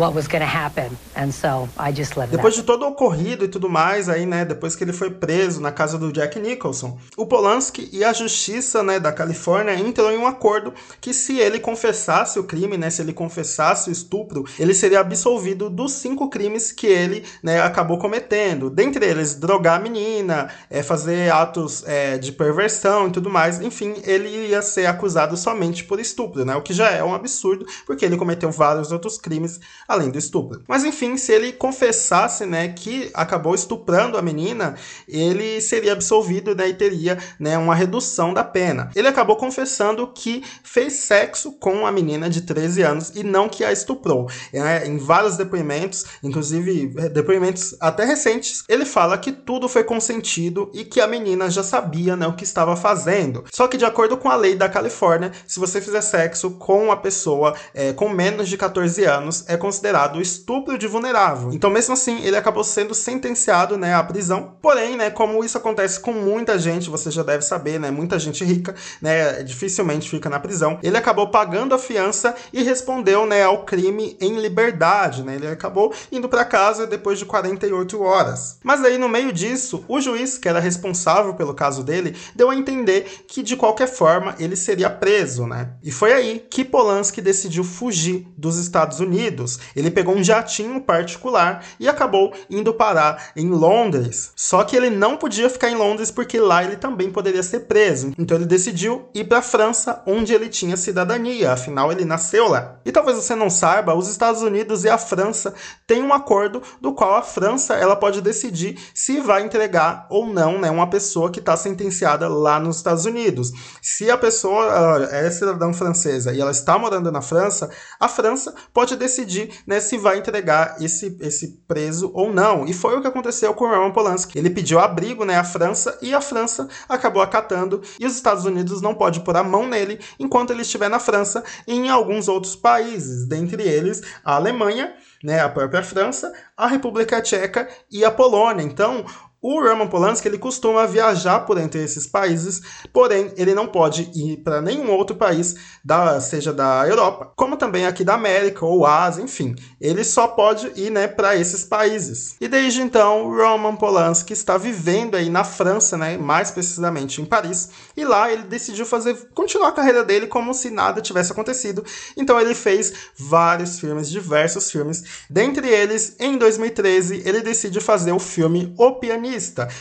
what 0.00 0.14
was 0.14 0.26
going 0.26 0.40
to 0.40 0.46
happen. 0.46 0.96
And 1.14 1.30
so 1.30 1.68
I 1.78 1.92
just 1.92 2.16
let 2.16 2.30
Depois 2.30 2.54
de 2.54 2.62
todo 2.62 2.84
o 2.84 2.88
ocorrido 2.88 3.44
e 3.44 3.48
tudo 3.48 3.68
mais, 3.68 4.08
aí, 4.08 4.24
né, 4.24 4.46
depois 4.46 4.74
que 4.74 4.82
ele 4.82 4.94
foi 4.94 5.10
preso 5.10 5.60
na 5.60 5.70
casa 5.70 5.98
do 5.98 6.10
Jack 6.10 6.40
Nicholson, 6.40 6.98
o 7.16 7.26
Polanski 7.26 7.90
e 7.92 8.02
a 8.02 8.12
justiça, 8.12 8.82
né, 8.82 8.98
da 8.98 9.12
Califórnia 9.12 9.78
entrou 9.78 10.10
em 10.10 10.16
um 10.16 10.26
acordo 10.26 10.72
que 11.00 11.12
se 11.12 11.38
ele 11.38 11.60
confessasse 11.60 12.38
o 12.38 12.44
crime, 12.44 12.78
né, 12.78 12.88
se 12.88 13.02
ele 13.02 13.12
confessasse 13.12 13.90
o 13.90 13.92
estupro, 13.92 14.46
ele 14.58 14.72
seria 14.72 15.00
absolvido 15.00 15.68
dos 15.68 15.92
cinco 15.92 16.30
crimes 16.30 16.72
que 16.72 16.86
ele, 16.86 17.24
né, 17.42 17.60
acabou 17.60 17.98
cometendo. 17.98 18.70
Dentre 18.70 19.04
eles, 19.04 19.34
drogar 19.34 19.78
a 19.78 19.82
menina, 19.82 20.48
é, 20.70 20.82
fazer 20.82 21.30
atos 21.30 21.84
é, 21.86 22.16
de 22.16 22.32
perversão 22.32 23.08
e 23.08 23.10
tudo 23.10 23.28
mais. 23.28 23.60
Enfim, 23.60 23.96
ele 24.04 24.48
ia 24.48 24.62
ser 24.62 24.86
acusado 24.86 25.36
somente 25.36 25.84
por 25.84 26.00
estupro, 26.00 26.44
né, 26.44 26.56
o 26.56 26.62
que 26.62 26.72
já 26.72 26.90
é 26.90 27.04
um 27.04 27.14
absurdo, 27.14 27.66
porque 27.84 28.06
ele 28.06 28.16
cometeu 28.16 28.50
vários 28.50 28.92
outros 28.92 29.18
crimes 29.18 29.60
além 29.90 30.08
do 30.08 30.18
estupro. 30.18 30.62
Mas 30.68 30.84
enfim, 30.84 31.16
se 31.16 31.32
ele 31.32 31.52
confessasse, 31.52 32.46
né, 32.46 32.68
que 32.68 33.10
acabou 33.12 33.54
estuprando 33.54 34.16
a 34.16 34.22
menina, 34.22 34.76
ele 35.08 35.60
seria 35.60 35.92
absolvido, 35.92 36.54
né, 36.54 36.68
e 36.68 36.74
teria, 36.74 37.18
né, 37.40 37.58
uma 37.58 37.74
redução 37.74 38.32
da 38.32 38.44
pena. 38.44 38.90
Ele 38.94 39.08
acabou 39.08 39.34
confessando 39.34 40.06
que 40.06 40.44
fez 40.62 40.92
sexo 40.92 41.52
com 41.58 41.86
a 41.86 41.90
menina 41.90 42.30
de 42.30 42.42
13 42.42 42.82
anos 42.82 43.12
e 43.16 43.24
não 43.24 43.48
que 43.48 43.64
a 43.64 43.72
estuprou. 43.72 44.30
É, 44.52 44.86
em 44.86 44.96
vários 44.96 45.36
depoimentos, 45.36 46.06
inclusive 46.22 46.92
é, 46.96 47.08
depoimentos 47.08 47.74
até 47.80 48.04
recentes, 48.04 48.62
ele 48.68 48.84
fala 48.84 49.18
que 49.18 49.32
tudo 49.32 49.68
foi 49.68 49.82
consentido 49.82 50.70
e 50.72 50.84
que 50.84 51.00
a 51.00 51.06
menina 51.08 51.50
já 51.50 51.64
sabia, 51.64 52.14
né, 52.14 52.28
o 52.28 52.36
que 52.36 52.44
estava 52.44 52.76
fazendo. 52.76 53.44
Só 53.52 53.66
que 53.66 53.76
de 53.76 53.84
acordo 53.84 54.16
com 54.16 54.28
a 54.28 54.36
lei 54.36 54.54
da 54.54 54.68
Califórnia, 54.68 55.32
se 55.48 55.58
você 55.58 55.80
fizer 55.80 56.00
sexo 56.00 56.52
com 56.52 56.84
uma 56.84 56.96
pessoa 56.96 57.56
é, 57.74 57.92
com 57.92 58.08
menos 58.08 58.48
de 58.48 58.56
14 58.56 59.04
anos, 59.04 59.44
é 59.48 59.56
considerado 59.56 59.79
considerado 59.80 60.20
estupro 60.20 60.76
de 60.76 60.86
vulnerável. 60.86 61.50
Então, 61.52 61.70
mesmo 61.70 61.94
assim, 61.94 62.22
ele 62.22 62.36
acabou 62.36 62.62
sendo 62.62 62.94
sentenciado, 62.94 63.78
né, 63.78 63.94
à 63.94 64.02
prisão. 64.02 64.56
Porém, 64.60 64.96
né, 64.96 65.08
como 65.08 65.42
isso 65.42 65.56
acontece 65.56 65.98
com 65.98 66.12
muita 66.12 66.58
gente, 66.58 66.90
você 66.90 67.10
já 67.10 67.22
deve 67.22 67.42
saber, 67.42 67.80
né, 67.80 67.90
muita 67.90 68.18
gente 68.18 68.44
rica, 68.44 68.74
né, 69.00 69.42
dificilmente 69.42 70.10
fica 70.10 70.28
na 70.28 70.38
prisão. 70.38 70.78
Ele 70.82 70.96
acabou 70.98 71.28
pagando 71.28 71.74
a 71.74 71.78
fiança 71.78 72.34
e 72.52 72.62
respondeu, 72.62 73.24
né, 73.24 73.42
ao 73.42 73.64
crime 73.64 74.18
em 74.20 74.38
liberdade, 74.38 75.22
né? 75.22 75.36
Ele 75.36 75.48
acabou 75.48 75.94
indo 76.12 76.28
para 76.28 76.44
casa 76.44 76.86
depois 76.86 77.18
de 77.18 77.24
48 77.24 78.02
horas. 78.02 78.58
Mas 78.62 78.84
aí 78.84 78.98
no 78.98 79.08
meio 79.08 79.32
disso, 79.32 79.84
o 79.88 80.00
juiz 80.00 80.36
que 80.36 80.48
era 80.48 80.60
responsável 80.60 81.34
pelo 81.34 81.54
caso 81.54 81.82
dele 81.82 82.16
deu 82.34 82.50
a 82.50 82.54
entender 82.54 83.24
que 83.26 83.42
de 83.42 83.56
qualquer 83.56 83.88
forma 83.88 84.34
ele 84.38 84.56
seria 84.56 84.90
preso, 84.90 85.46
né? 85.46 85.70
E 85.82 85.90
foi 85.90 86.12
aí 86.12 86.44
que 86.50 86.64
Polanski 86.64 87.22
decidiu 87.22 87.64
fugir 87.64 88.26
dos 88.36 88.58
Estados 88.58 88.90
Unidos. 89.00 89.59
Ele 89.74 89.90
pegou 89.90 90.14
um 90.14 90.24
jatinho 90.24 90.80
particular 90.80 91.64
e 91.78 91.88
acabou 91.88 92.32
indo 92.48 92.74
parar 92.74 93.30
em 93.36 93.48
Londres. 93.48 94.32
Só 94.36 94.64
que 94.64 94.76
ele 94.76 94.90
não 94.90 95.16
podia 95.16 95.50
ficar 95.50 95.70
em 95.70 95.74
Londres 95.74 96.10
porque 96.10 96.38
lá 96.38 96.64
ele 96.64 96.76
também 96.76 97.10
poderia 97.10 97.42
ser 97.42 97.60
preso. 97.60 98.12
Então 98.18 98.36
ele 98.36 98.46
decidiu 98.46 99.08
ir 99.14 99.24
para 99.24 99.38
a 99.38 99.42
França, 99.42 100.02
onde 100.06 100.32
ele 100.32 100.48
tinha 100.48 100.76
cidadania, 100.76 101.52
afinal 101.52 101.92
ele 101.92 102.04
nasceu 102.04 102.48
lá. 102.48 102.80
E 102.84 102.92
talvez 102.92 103.16
você 103.16 103.34
não 103.34 103.50
saiba, 103.50 103.94
os 103.94 104.08
Estados 104.08 104.42
Unidos 104.42 104.84
e 104.84 104.88
a 104.88 104.98
França 104.98 105.54
têm 105.86 106.02
um 106.02 106.12
acordo 106.12 106.62
do 106.80 106.92
qual 106.92 107.16
a 107.16 107.22
França 107.22 107.74
ela 107.74 107.96
pode 107.96 108.20
decidir 108.20 108.78
se 108.94 109.20
vai 109.20 109.42
entregar 109.42 110.06
ou 110.10 110.26
não 110.26 110.58
né, 110.58 110.70
uma 110.70 110.88
pessoa 110.88 111.30
que 111.30 111.40
está 111.40 111.56
sentenciada 111.56 112.28
lá 112.28 112.58
nos 112.58 112.76
Estados 112.76 113.04
Unidos. 113.04 113.52
Se 113.82 114.10
a 114.10 114.16
pessoa 114.16 115.08
é 115.10 115.30
cidadã 115.30 115.72
francesa 115.72 116.32
e 116.32 116.40
ela 116.40 116.50
está 116.50 116.78
morando 116.78 117.10
na 117.10 117.20
França, 117.20 117.70
a 117.98 118.08
França 118.08 118.54
pode 118.72 118.96
decidir 118.96 119.49
né, 119.66 119.80
se 119.80 119.96
vai 119.98 120.18
entregar 120.18 120.76
esse, 120.80 121.16
esse 121.20 121.62
preso 121.66 122.10
ou 122.14 122.32
não. 122.32 122.66
E 122.66 122.72
foi 122.72 122.96
o 122.96 123.00
que 123.00 123.08
aconteceu 123.08 123.52
com 123.54 123.66
Roman 123.66 123.92
Polanski. 123.92 124.38
Ele 124.38 124.50
pediu 124.50 124.78
abrigo 124.78 125.24
né, 125.24 125.36
à 125.36 125.44
França 125.44 125.98
e 126.02 126.14
a 126.14 126.20
França 126.20 126.68
acabou 126.88 127.22
acatando 127.22 127.82
e 127.98 128.06
os 128.06 128.14
Estados 128.14 128.44
Unidos 128.44 128.80
não 128.80 128.94
pode 128.94 129.20
pôr 129.20 129.36
a 129.36 129.44
mão 129.44 129.66
nele 129.66 130.00
enquanto 130.18 130.50
ele 130.50 130.62
estiver 130.62 130.88
na 130.88 130.98
França 130.98 131.42
e 131.66 131.74
em 131.74 131.88
alguns 131.88 132.28
outros 132.28 132.56
países, 132.56 133.26
dentre 133.26 133.62
eles 133.62 134.02
a 134.24 134.36
Alemanha, 134.36 134.94
né, 135.22 135.40
a 135.40 135.48
própria 135.48 135.82
França, 135.82 136.32
a 136.56 136.66
República 136.66 137.20
Tcheca 137.20 137.68
e 137.90 138.04
a 138.04 138.10
Polônia. 138.10 138.62
Então, 138.62 139.04
o 139.42 139.58
Roman 139.58 139.86
Polanski 139.86 140.28
ele 140.28 140.36
costuma 140.36 140.86
viajar 140.86 141.40
por 141.40 141.56
entre 141.56 141.82
esses 141.82 142.06
países, 142.06 142.60
porém 142.92 143.32
ele 143.36 143.54
não 143.54 143.66
pode 143.66 144.10
ir 144.14 144.38
para 144.38 144.60
nenhum 144.60 144.90
outro 144.90 145.16
país, 145.16 145.56
da, 145.82 146.20
seja 146.20 146.52
da 146.52 146.86
Europa, 146.86 147.32
como 147.34 147.56
também 147.56 147.86
aqui 147.86 148.04
da 148.04 148.14
América 148.14 148.66
ou 148.66 148.84
Ásia, 148.84 149.22
enfim. 149.22 149.54
Ele 149.80 150.04
só 150.04 150.28
pode 150.28 150.70
ir 150.76 150.90
né, 150.90 151.08
para 151.08 151.36
esses 151.36 151.64
países. 151.64 152.36
E 152.38 152.46
desde 152.48 152.82
então, 152.82 153.34
Roman 153.34 153.76
Polanski 153.76 154.34
está 154.34 154.58
vivendo 154.58 155.14
aí 155.14 155.30
na 155.30 155.42
França, 155.42 155.96
né, 155.96 156.18
mais 156.18 156.50
precisamente 156.50 157.22
em 157.22 157.24
Paris, 157.24 157.70
e 157.96 158.04
lá 158.04 158.30
ele 158.30 158.42
decidiu 158.42 158.84
fazer 158.84 159.16
continuar 159.32 159.68
a 159.68 159.72
carreira 159.72 160.04
dele 160.04 160.26
como 160.26 160.52
se 160.52 160.68
nada 160.68 161.00
tivesse 161.00 161.32
acontecido. 161.32 161.82
Então 162.14 162.38
ele 162.38 162.54
fez 162.54 162.92
vários 163.16 163.80
filmes, 163.80 164.10
diversos 164.10 164.70
filmes. 164.70 165.02
Dentre 165.30 165.66
eles, 165.66 166.16
em 166.20 166.36
2013, 166.36 167.22
ele 167.24 167.40
decide 167.40 167.80
fazer 167.80 168.12
o 168.12 168.18
filme 168.18 168.74
O 168.76 168.92
Pianista 168.96 169.29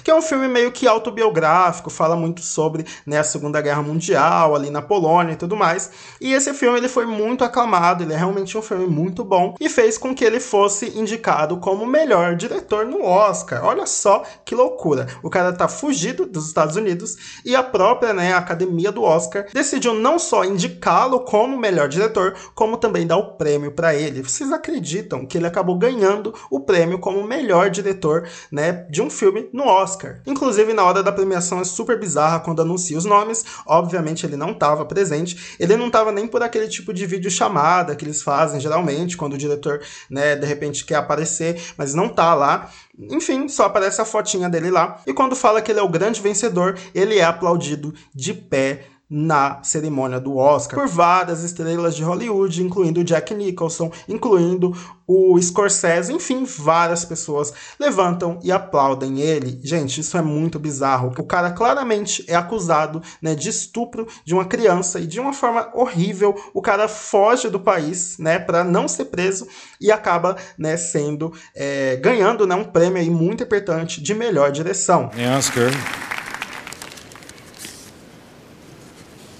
que 0.04 0.12
é 0.12 0.16
um 0.16 0.22
filme 0.22 0.48
meio 0.48 0.72
que 0.72 0.88
autobiográfico, 0.88 1.90
fala 1.90 2.16
muito 2.16 2.42
sobre 2.42 2.86
né, 3.06 3.20
a 3.20 3.24
Segunda 3.24 3.62
Guerra 3.62 3.82
Mundial, 3.82 4.56
ali 4.56 4.70
na 4.70 4.82
Polônia 4.82 5.34
e 5.34 5.38
tudo 5.38 5.56
mais. 5.56 5.92
E 6.20 6.34
esse 6.34 6.54
filme 6.54 6.78
ele 6.78 6.90
foi 6.90 7.06
muito 7.06 7.44
aclamado, 7.44 8.04
ele 8.04 8.14
é 8.14 8.18
realmente 8.18 8.58
um 8.58 8.62
filme 8.62 8.86
muito 8.88 9.24
bom 9.24 9.56
e 9.60 9.70
fez 9.70 9.98
com 9.98 10.14
que 10.14 10.24
ele 10.24 10.40
fosse 10.40 10.98
indicado 10.98 11.58
como 11.58 11.86
melhor 11.86 12.36
diretor 12.36 12.86
no 12.86 13.04
Oscar. 13.04 13.64
Olha 13.64 13.86
só 13.86 14.24
que 14.46 14.56
loucura. 14.56 15.08
O 15.24 15.30
cara 15.30 15.54
tá 15.54 15.68
fugido 15.68 16.26
dos 16.26 16.48
Estados 16.48 16.76
Unidos 16.76 17.42
e 17.46 17.56
a 17.56 17.64
própria 17.64 18.14
né, 18.14 18.34
academia 18.34 18.92
do 18.92 19.04
Oscar 19.04 19.46
decidiu 19.54 19.94
não 19.94 20.20
só 20.20 20.44
indicá-lo 20.44 21.22
como 21.22 21.58
melhor 21.58 21.88
diretor, 21.88 22.36
como 22.54 22.78
também 22.78 23.08
dar 23.08 23.18
o 23.18 23.34
prêmio 23.34 23.72
para 23.72 23.94
ele. 23.96 24.22
Vocês 24.22 24.52
acreditam 24.52 25.26
que 25.26 25.38
ele 25.38 25.48
acabou 25.48 25.78
ganhando 25.78 26.34
o 26.50 26.60
prêmio 26.60 27.00
como 27.00 27.24
melhor 27.24 27.70
diretor 27.70 28.28
né, 28.52 28.86
de 28.90 29.02
um 29.02 29.10
filme 29.10 29.39
filme 29.40 29.50
no 29.54 29.66
Oscar. 29.66 30.22
Inclusive, 30.26 30.74
na 30.74 30.84
hora 30.84 31.02
da 31.02 31.12
premiação 31.12 31.60
é 31.60 31.64
super 31.64 32.00
bizarra 32.00 32.40
quando 32.40 32.62
anuncia 32.62 32.98
os 32.98 33.06
nomes. 33.06 33.46
Obviamente, 33.66 34.26
ele 34.26 34.36
não 34.36 34.52
estava 34.52 34.86
presente. 34.86 35.56
Ele 35.60 35.78
não 35.78 35.88
estava 35.88 36.12
nem 36.12 36.28
por 36.28 36.44
aquele 36.44 36.68
tipo 36.68 36.94
de 36.94 37.06
vídeo 37.06 37.32
chamada 37.32 37.96
que 37.96 38.04
eles 38.04 38.22
fazem 38.22 38.60
geralmente, 38.60 39.18
quando 39.18 39.34
o 39.34 39.38
diretor, 39.38 39.82
né, 40.10 40.36
de 40.36 40.46
repente 40.46 40.86
quer 40.86 40.96
aparecer, 40.96 41.62
mas 41.78 41.94
não 41.94 42.10
tá 42.10 42.34
lá. 42.34 42.70
Enfim, 42.98 43.48
só 43.48 43.66
aparece 43.66 44.02
a 44.02 44.06
fotinha 44.06 44.50
dele 44.50 44.70
lá. 44.70 45.02
E 45.08 45.14
quando 45.14 45.36
fala 45.36 45.62
que 45.62 45.72
ele 45.72 45.80
é 45.80 45.84
o 45.84 45.90
grande 45.90 46.22
vencedor, 46.22 46.78
ele 46.94 47.18
é 47.18 47.24
aplaudido 47.24 47.94
de 48.14 48.34
pé 48.34 48.86
na 49.10 49.64
cerimônia 49.64 50.20
do 50.20 50.38
Oscar 50.38 50.80
por 50.80 50.88
várias 50.88 51.44
estrelas 51.44 51.96
de 51.96 52.04
Hollywood, 52.04 52.62
incluindo 52.62 53.04
Jack 53.04 53.34
Nicholson, 53.34 53.92
incluindo 54.08 54.76
o 55.08 55.42
Scorsese, 55.42 56.14
enfim, 56.14 56.46
várias 56.46 57.04
pessoas 57.04 57.52
levantam 57.80 58.40
e 58.44 58.52
aplaudem 58.52 59.20
ele. 59.20 59.60
Gente, 59.64 60.02
isso 60.02 60.16
é 60.16 60.22
muito 60.22 60.60
bizarro. 60.60 61.12
O 61.18 61.24
cara 61.24 61.50
claramente 61.50 62.24
é 62.28 62.36
acusado 62.36 63.02
né, 63.20 63.34
de 63.34 63.50
estupro 63.50 64.08
de 64.24 64.36
uma 64.36 64.46
criança 64.46 65.00
e 65.00 65.08
de 65.08 65.20
uma 65.20 65.34
forma 65.34 65.68
horrível. 65.74 66.36
O 66.54 66.62
cara 66.62 66.88
foge 66.88 67.50
do 67.50 67.60
país, 67.60 68.20
né, 68.20 68.38
para 68.38 68.64
não 68.64 68.88
ser 68.88 69.06
preso 69.06 69.48
e 69.82 69.92
acaba, 69.92 70.38
né, 70.56 70.78
sendo 70.78 71.34
é, 71.56 71.96
ganhando, 71.96 72.46
né, 72.46 72.54
um 72.54 72.66
prêmio 72.66 73.02
aí 73.02 73.10
muito 73.10 73.44
importante 73.44 74.00
de 74.04 74.14
melhor 74.14 74.52
direção. 74.52 75.10
Oscar 75.36 76.19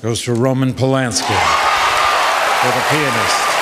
goes 0.02 0.22
to 0.24 0.34
Roman 0.34 0.72
Polanski 0.72 1.36
for 2.62 2.68
the 2.68 2.86
pianist. 2.90 3.59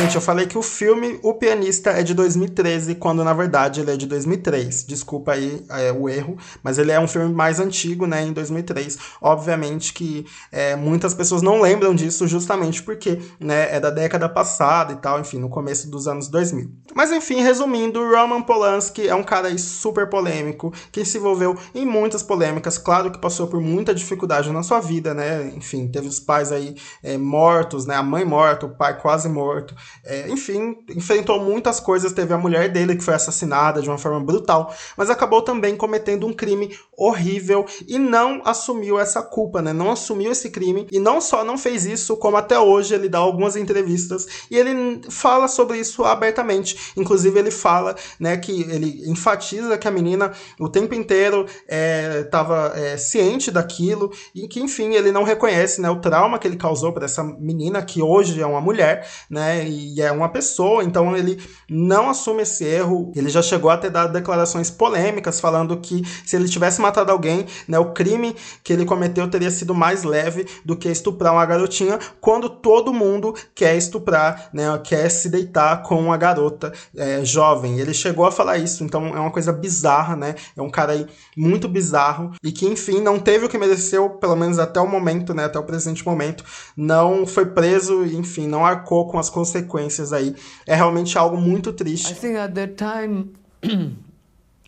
Gente, 0.00 0.14
eu 0.14 0.20
falei 0.20 0.46
que 0.46 0.56
o 0.56 0.62
filme 0.62 1.18
O 1.24 1.34
Pianista 1.34 1.90
é 1.90 2.04
de 2.04 2.14
2013, 2.14 2.94
quando 2.94 3.24
na 3.24 3.34
verdade 3.34 3.80
ele 3.80 3.90
é 3.90 3.96
de 3.96 4.06
2003. 4.06 4.84
Desculpa 4.84 5.32
aí 5.32 5.64
é, 5.70 5.90
o 5.90 6.08
erro, 6.08 6.38
mas 6.62 6.78
ele 6.78 6.92
é 6.92 7.00
um 7.00 7.08
filme 7.08 7.34
mais 7.34 7.58
antigo, 7.58 8.06
né, 8.06 8.22
em 8.22 8.32
2003. 8.32 8.96
Obviamente 9.20 9.92
que 9.92 10.24
é, 10.52 10.76
muitas 10.76 11.14
pessoas 11.14 11.42
não 11.42 11.60
lembram 11.60 11.96
disso 11.96 12.28
justamente 12.28 12.80
porque, 12.80 13.18
né, 13.40 13.74
é 13.74 13.80
da 13.80 13.90
década 13.90 14.28
passada 14.28 14.92
e 14.92 14.96
tal, 14.96 15.18
enfim, 15.18 15.38
no 15.40 15.48
começo 15.48 15.90
dos 15.90 16.06
anos 16.06 16.28
2000. 16.28 16.70
Mas 16.94 17.10
enfim, 17.10 17.40
resumindo, 17.40 18.08
Roman 18.08 18.42
Polanski 18.42 19.08
é 19.08 19.14
um 19.16 19.24
cara 19.24 19.48
aí 19.48 19.58
super 19.58 20.08
polêmico, 20.08 20.72
que 20.92 21.04
se 21.04 21.18
envolveu 21.18 21.58
em 21.74 21.84
muitas 21.84 22.22
polêmicas, 22.22 22.78
claro 22.78 23.10
que 23.10 23.18
passou 23.18 23.48
por 23.48 23.60
muita 23.60 23.92
dificuldade 23.92 24.52
na 24.52 24.62
sua 24.62 24.78
vida, 24.78 25.12
né, 25.12 25.52
enfim, 25.56 25.88
teve 25.88 26.06
os 26.06 26.20
pais 26.20 26.52
aí 26.52 26.76
é, 27.02 27.18
mortos, 27.18 27.84
né, 27.84 27.96
a 27.96 28.02
mãe 28.02 28.24
morta, 28.24 28.66
o 28.66 28.70
pai 28.70 28.96
quase 29.00 29.28
morto, 29.28 29.74
é, 30.04 30.28
enfim, 30.28 30.76
enfrentou 30.90 31.40
muitas 31.40 31.80
coisas. 31.80 32.12
Teve 32.12 32.32
a 32.32 32.38
mulher 32.38 32.70
dele 32.70 32.96
que 32.96 33.04
foi 33.04 33.14
assassinada 33.14 33.82
de 33.82 33.88
uma 33.88 33.98
forma 33.98 34.20
brutal, 34.20 34.74
mas 34.96 35.10
acabou 35.10 35.42
também 35.42 35.76
cometendo 35.76 36.26
um 36.26 36.32
crime 36.32 36.76
horrível 36.96 37.66
e 37.86 37.98
não 37.98 38.42
assumiu 38.44 38.98
essa 38.98 39.22
culpa, 39.22 39.62
né? 39.62 39.72
Não 39.72 39.90
assumiu 39.90 40.32
esse 40.32 40.50
crime 40.50 40.86
e 40.90 40.98
não 40.98 41.20
só 41.20 41.44
não 41.44 41.58
fez 41.58 41.84
isso, 41.84 42.16
como 42.16 42.36
até 42.36 42.58
hoje 42.58 42.94
ele 42.94 43.08
dá 43.08 43.18
algumas 43.18 43.56
entrevistas 43.56 44.26
e 44.50 44.56
ele 44.56 45.00
fala 45.10 45.46
sobre 45.46 45.78
isso 45.78 46.04
abertamente. 46.04 46.92
Inclusive 46.96 47.38
ele 47.38 47.50
fala, 47.50 47.94
né, 48.18 48.36
que 48.36 48.62
ele 48.62 49.08
enfatiza 49.10 49.78
que 49.78 49.86
a 49.86 49.90
menina 49.90 50.32
o 50.58 50.68
tempo 50.68 50.94
inteiro 50.94 51.46
estava 51.68 52.72
é, 52.74 52.94
é, 52.94 52.96
ciente 52.96 53.50
daquilo 53.50 54.10
e 54.34 54.48
que 54.48 54.60
enfim 54.60 54.94
ele 54.94 55.12
não 55.12 55.22
reconhece, 55.22 55.80
né, 55.80 55.90
o 55.90 56.00
trauma 56.00 56.38
que 56.38 56.46
ele 56.46 56.56
causou 56.56 56.92
para 56.92 57.04
essa 57.04 57.22
menina 57.22 57.82
que 57.82 58.02
hoje 58.02 58.40
é 58.40 58.46
uma 58.46 58.60
mulher, 58.60 59.06
né? 59.28 59.58
e 59.68 59.77
é 59.98 60.10
uma 60.10 60.28
pessoa, 60.28 60.82
então 60.82 61.16
ele 61.16 61.38
não 61.68 62.08
assume 62.08 62.42
esse 62.42 62.64
erro. 62.64 63.12
Ele 63.14 63.28
já 63.28 63.42
chegou 63.42 63.70
a 63.70 63.76
ter 63.76 63.90
dado 63.90 64.12
declarações 64.12 64.70
polêmicas 64.70 65.40
falando 65.40 65.76
que 65.78 66.02
se 66.24 66.36
ele 66.36 66.48
tivesse 66.48 66.80
matado 66.80 67.12
alguém, 67.12 67.46
né, 67.66 67.78
o 67.78 67.92
crime 67.92 68.34
que 68.64 68.72
ele 68.72 68.84
cometeu 68.84 69.28
teria 69.28 69.50
sido 69.50 69.74
mais 69.74 70.02
leve 70.02 70.46
do 70.64 70.76
que 70.76 70.88
estuprar 70.88 71.32
uma 71.32 71.46
garotinha, 71.46 71.98
quando 72.20 72.48
todo 72.48 72.92
mundo 72.92 73.34
quer 73.54 73.76
estuprar, 73.76 74.48
né, 74.52 74.64
quer 74.82 75.08
se 75.10 75.28
deitar 75.28 75.82
com 75.82 76.00
uma 76.00 76.16
garota 76.16 76.72
é, 76.96 77.24
jovem. 77.24 77.78
Ele 77.78 77.94
chegou 77.94 78.26
a 78.26 78.32
falar 78.32 78.58
isso, 78.58 78.82
então 78.84 79.06
é 79.08 79.20
uma 79.20 79.30
coisa 79.30 79.52
bizarra, 79.52 80.16
né? 80.16 80.34
É 80.56 80.62
um 80.62 80.70
cara 80.70 80.92
aí 80.92 81.06
muito 81.36 81.68
bizarro 81.68 82.32
e 82.42 82.50
que, 82.50 82.66
enfim, 82.66 83.00
não 83.00 83.18
teve 83.18 83.46
o 83.46 83.48
que 83.48 83.58
mereceu, 83.58 84.10
pelo 84.10 84.36
menos 84.36 84.58
até 84.58 84.80
o 84.80 84.86
momento, 84.86 85.34
né, 85.34 85.44
até 85.44 85.58
o 85.58 85.64
presente 85.64 86.04
momento, 86.04 86.44
não 86.76 87.26
foi 87.26 87.46
preso, 87.46 88.04
enfim, 88.04 88.46
não 88.46 88.64
arcou 88.64 89.08
com 89.08 89.18
as 89.18 89.28
consequências 89.28 89.67
consequências 89.68 90.12
aí. 90.12 90.34
É 90.66 90.74
realmente 90.74 91.16
algo 91.16 91.36
muito 91.36 91.72
triste. 91.72 92.12
I 92.12 92.14
think 92.14 92.36
at 92.36 92.54
that 92.54 92.74
time 92.74 93.34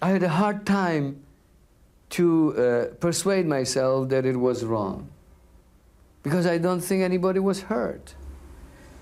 I 0.03 0.13
had 0.13 0.23
a 0.23 0.29
hard 0.29 0.65
time 0.65 1.17
to 2.11 2.55
uh, 2.57 2.95
persuade 3.01 3.47
myself 3.47 4.09
that 4.09 4.25
it 4.25 4.37
was 4.37 4.65
wrong. 4.65 5.09
Because 6.23 6.47
I 6.47 6.59
don't 6.59 6.81
think 6.81 7.03
anybody 7.03 7.41
was 7.41 7.63
hurt. 7.63 8.15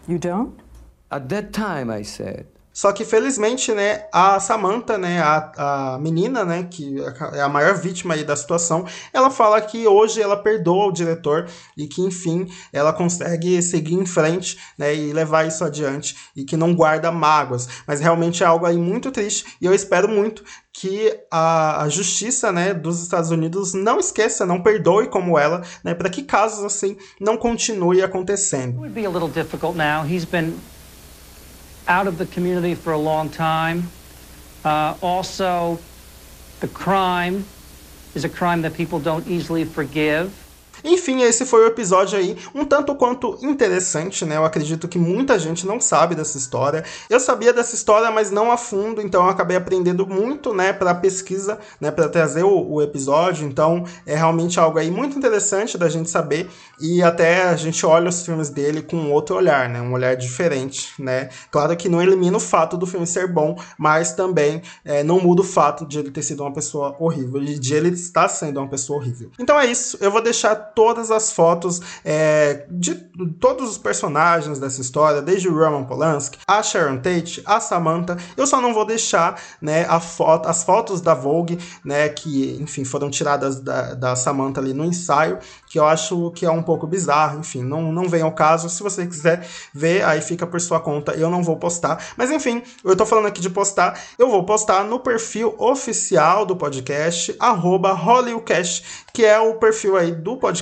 You 0.07 0.19
don't? 0.19 0.59
At 1.11 1.29
that 1.31 1.53
time, 1.53 1.91
I 1.91 2.03
said. 2.03 2.47
Só 2.79 2.93
que 2.93 3.05
felizmente, 3.05 3.73
né, 3.73 4.05
a 4.13 4.39
Samantha, 4.39 4.97
né, 4.97 5.21
a, 5.21 5.95
a 5.95 5.99
menina, 5.99 6.45
né, 6.45 6.69
que 6.71 6.95
é 7.33 7.41
a 7.41 7.49
maior 7.49 7.75
vítima 7.75 8.15
aí 8.15 8.23
da 8.23 8.37
situação, 8.37 8.87
ela 9.13 9.31
fala 9.31 9.61
que 9.61 9.89
hoje 9.89 10.23
ela 10.23 10.37
perdoa 10.37 10.87
o 10.87 10.93
diretor 10.93 11.49
e 11.77 11.89
que, 11.89 12.01
enfim, 12.01 12.47
ela 12.73 12.93
consegue 12.93 13.61
seguir 13.63 13.97
em 13.97 14.07
frente, 14.07 14.57
né, 14.79 14.95
e 14.95 15.13
levar 15.13 15.45
isso 15.45 15.65
adiante 15.65 16.17
e 16.37 16.45
que 16.45 16.57
não 16.57 16.73
guarda 16.73 17.11
mágoas. 17.11 17.69
Mas 17.85 17.99
realmente 17.99 18.45
é 18.45 18.47
algo 18.47 18.65
aí 18.65 18.77
muito 18.77 19.11
triste 19.11 19.57
e 19.61 19.67
eu 19.67 19.75
espero 19.75 20.09
muito 20.09 20.45
que 20.73 21.19
a, 21.33 21.83
a 21.83 21.89
justiça, 21.89 22.53
né, 22.53 22.73
dos 22.73 23.03
Estados 23.03 23.33
Unidos 23.33 23.75
não 23.75 23.99
esqueça, 23.99 24.47
não 24.47 24.63
perdoe 24.63 25.09
como 25.09 25.37
ela, 25.37 25.63
né, 25.83 25.95
para 25.95 26.09
que 26.09 26.23
casos 26.23 26.65
assim 26.65 26.97
não 27.21 27.37
continue 27.37 28.05
acontecendo. 28.05 28.69
It 28.69 28.79
would 28.79 28.95
be 28.95 29.05
a 29.05 29.11
out 31.89 32.07
of 32.07 32.19
the 32.19 32.27
community 32.27 32.75
for 32.75 32.93
a 32.93 32.99
long 32.99 33.31
time. 33.31 33.91
Uh, 34.65 34.95
also, 35.01 35.79
the 36.61 36.69
crime 36.69 37.45
is 38.15 38.25
a 38.25 38.29
crime 38.29 38.63
that 38.63 38.75
people 38.75 39.01
don't 39.01 39.27
easily 39.27 39.65
forgive. 39.65 40.48
Enfim, 40.85 41.23
esse 41.23 41.45
foi 41.45 41.65
o 41.65 41.67
episódio 41.67 42.19
aí, 42.19 42.37
um 42.55 42.65
tanto 42.65 42.95
quanto 42.95 43.39
interessante, 43.43 44.25
né? 44.25 44.37
Eu 44.37 44.45
acredito 44.45 44.89
que 44.89 44.99
muita 44.99 45.39
gente 45.39 45.67
não 45.67 45.81
sabe 45.81 46.15
dessa 46.15 46.39
história. 46.39 46.85
Eu 47.09 47.21
sabia 47.21 47.53
dessa 47.53 47.75
história, 47.75 48.11
mas 48.11 48.31
não 48.31 48.51
a 48.53 48.57
fundo, 48.57 49.01
então 49.01 49.25
eu 49.25 49.31
acabei 49.31 49.57
aprendendo 49.57 50.07
muito, 50.07 50.55
né, 50.55 50.73
para 50.73 50.95
pesquisa, 50.95 51.59
né, 51.81 51.91
para 51.91 52.09
trazer 52.09 52.43
o, 52.43 52.73
o, 52.73 52.83
episódio. 52.83 53.47
Então, 53.47 53.85
é 54.07 54.15
realmente 54.15 54.59
algo 54.61 54.79
aí 54.79 54.91
muito 54.91 55.19
interessante 55.19 55.77
da 55.77 55.89
gente 55.89 56.11
saber 56.11 56.49
e 56.81 57.03
até 57.03 57.45
a 57.45 57.57
gente 57.57 57.85
olha 57.85 58.09
os 58.09 58.25
filmes 58.25 58.51
dele 58.51 58.83
com 58.83 59.11
outro 59.11 59.37
olhar, 59.37 59.69
né? 59.69 59.81
Um 59.81 59.93
olhar 59.93 60.17
diferente, 60.17 60.91
né? 60.99 61.29
Claro 61.51 61.77
que 61.77 61.89
não 61.89 62.03
elimina 62.03 62.37
o 62.37 62.41
fato 62.41 62.77
do 62.77 62.87
filme 62.87 63.07
ser 63.07 63.27
bom, 63.27 63.57
mas 63.77 64.13
também 64.13 64.63
é, 64.85 65.03
não 65.03 65.21
muda 65.21 65.43
o 65.43 65.45
fato 65.45 65.87
de 65.87 65.99
ele 65.99 66.11
ter 66.11 66.23
sido 66.23 66.43
uma 66.43 66.53
pessoa 66.53 66.97
horrível 66.99 67.41
de 67.41 67.75
ele 67.75 67.91
estar 67.91 68.29
sendo 68.29 68.61
uma 68.61 68.69
pessoa 68.69 68.99
horrível. 68.99 69.31
Então 69.39 69.59
é 69.59 69.67
isso, 69.67 69.99
eu 70.01 70.11
vou 70.11 70.23
deixar 70.23 70.55
todas 70.75 71.11
as 71.11 71.33
fotos 71.33 71.81
é, 72.05 72.67
de 72.71 72.95
todos 73.41 73.71
os 73.71 73.79
personagens 73.79 74.59
dessa 74.59 74.81
história, 74.81 75.21
desde 75.21 75.49
o 75.49 75.57
Roman 75.57 75.85
Polanski, 75.85 76.39
a 76.47 76.63
Sharon 76.63 76.99
Tate, 76.99 77.43
a 77.45 77.61
Samantha. 77.61 78.17
Eu 78.37 78.47
só 78.47 78.61
não 78.61 78.73
vou 78.73 78.85
deixar 78.85 79.41
né, 79.61 79.87
a 79.89 80.01
foto, 80.01 80.49
as 80.49 80.63
fotos 80.63 81.01
da 81.01 81.15
Vogue, 81.15 81.59
né, 81.85 82.09
que 82.09 82.59
enfim 82.61 82.85
foram 82.85 83.11
tiradas 83.11 83.61
da, 83.61 83.95
da 83.95 84.17
Samantha 84.17 84.61
ali 84.61 84.73
no 84.73 84.85
ensaio, 84.85 85.39
que 85.67 85.79
eu 85.79 85.87
acho 85.87 86.31
que 86.33 86.47
é 86.47 86.51
um 86.51 86.63
pouco 86.63 86.87
bizarro. 86.87 87.41
Enfim, 87.41 87.63
não, 87.63 87.93
não 87.93 88.09
vem 88.09 88.23
ao 88.23 88.33
caso. 88.33 88.69
Se 88.69 88.83
você 88.83 89.07
quiser 89.07 89.47
ver, 89.73 90.05
aí 90.05 90.21
fica 90.21 90.47
por 90.47 90.61
sua 90.61 90.81
conta. 90.81 91.13
Eu 91.13 91.31
não 91.31 91.43
vou 91.43 91.57
postar. 91.57 92.03
Mas 92.17 92.31
enfim, 92.31 92.63
eu 92.85 92.97
tô 92.97 93.05
falando 93.05 93.27
aqui 93.27 93.41
de 93.41 93.51
postar. 93.51 93.99
Eu 94.19 94.31
vou 94.31 94.45
postar 94.45 94.85
no 94.85 95.01
perfil 95.01 95.55
oficial 95.59 96.47
do 96.47 96.57
podcast, 96.57 97.35
arroba 97.39 97.99
que 99.13 99.25
é 99.25 99.39
o 99.39 99.55
perfil 99.55 99.97
aí 99.97 100.13
do 100.13 100.37
podcast. 100.37 100.58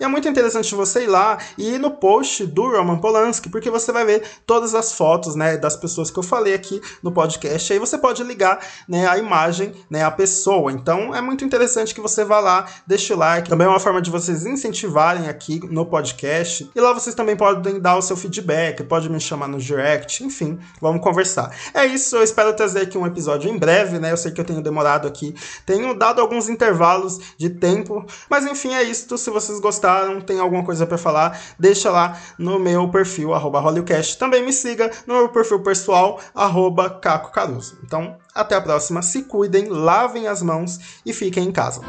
E 0.00 0.04
é 0.04 0.08
muito 0.08 0.28
interessante 0.28 0.74
você 0.74 1.04
ir 1.04 1.06
lá 1.06 1.38
e 1.56 1.74
ir 1.74 1.78
no 1.78 1.90
post 1.90 2.46
do 2.46 2.70
Roman 2.70 2.98
Polanski, 2.98 3.48
porque 3.48 3.70
você 3.70 3.92
vai 3.92 4.04
ver 4.04 4.22
todas 4.46 4.74
as 4.74 4.92
fotos, 4.92 5.34
né, 5.34 5.56
das 5.56 5.76
pessoas 5.76 6.10
que 6.10 6.18
eu 6.18 6.22
falei 6.22 6.54
aqui 6.54 6.80
no 7.02 7.12
podcast. 7.12 7.72
Aí 7.72 7.78
você 7.78 7.98
pode 7.98 8.22
ligar, 8.22 8.60
né, 8.88 9.06
a 9.06 9.18
imagem, 9.18 9.72
né, 9.90 10.04
a 10.04 10.10
pessoa. 10.10 10.72
Então 10.72 11.14
é 11.14 11.20
muito 11.20 11.44
interessante 11.44 11.94
que 11.94 12.00
você 12.00 12.24
vá 12.24 12.40
lá, 12.40 12.66
deixe 12.86 13.12
o 13.12 13.16
like. 13.16 13.48
Também 13.48 13.66
é 13.66 13.70
uma 13.70 13.80
forma 13.80 14.00
de 14.00 14.10
vocês 14.10 14.46
incentivarem 14.46 15.28
aqui 15.28 15.60
no 15.70 15.86
podcast. 15.86 16.70
E 16.74 16.80
lá 16.80 16.92
vocês 16.92 17.14
também 17.14 17.36
podem 17.36 17.80
dar 17.80 17.96
o 17.96 18.02
seu 18.02 18.16
feedback, 18.16 18.82
pode 18.84 19.08
me 19.10 19.20
chamar 19.20 19.48
no 19.48 19.58
direct, 19.58 20.24
enfim, 20.24 20.58
vamos 20.80 21.02
conversar. 21.02 21.54
É 21.74 21.84
isso, 21.86 22.16
eu 22.16 22.22
espero 22.22 22.54
trazer 22.54 22.80
aqui 22.80 22.96
um 22.98 23.06
episódio 23.06 23.50
em 23.50 23.58
breve, 23.58 23.98
né? 23.98 24.12
Eu 24.12 24.16
sei 24.16 24.32
que 24.32 24.40
eu 24.40 24.44
tenho 24.44 24.62
demorado 24.62 25.06
aqui, 25.08 25.34
tenho 25.66 25.94
dado 25.94 26.20
alguns 26.20 26.48
intervalos 26.48 27.20
de 27.36 27.50
tempo. 27.50 28.04
Mas 28.28 28.46
enfim, 28.46 28.74
é 28.74 28.82
isso. 28.82 29.16
Se 29.16 29.30
vocês 29.32 29.58
gostaram, 29.60 30.20
tem 30.20 30.38
alguma 30.38 30.64
coisa 30.64 30.86
para 30.86 30.98
falar, 30.98 31.40
deixa 31.58 31.90
lá 31.90 32.18
no 32.38 32.58
meu 32.58 32.88
perfil, 32.88 33.34
arroba. 33.34 33.62
Também 34.18 34.44
me 34.44 34.52
siga 34.52 34.90
no 35.06 35.14
meu 35.14 35.28
perfil 35.28 35.60
pessoal, 35.62 36.20
arroba 36.34 36.90
Caco 36.90 37.32
Caruso. 37.32 37.78
Então, 37.84 38.16
até 38.34 38.54
a 38.54 38.60
próxima. 38.60 39.02
Se 39.02 39.22
cuidem, 39.22 39.68
lavem 39.68 40.26
as 40.26 40.42
mãos 40.42 41.00
e 41.04 41.12
fiquem 41.12 41.48
em 41.48 41.52
casa. 41.52 41.80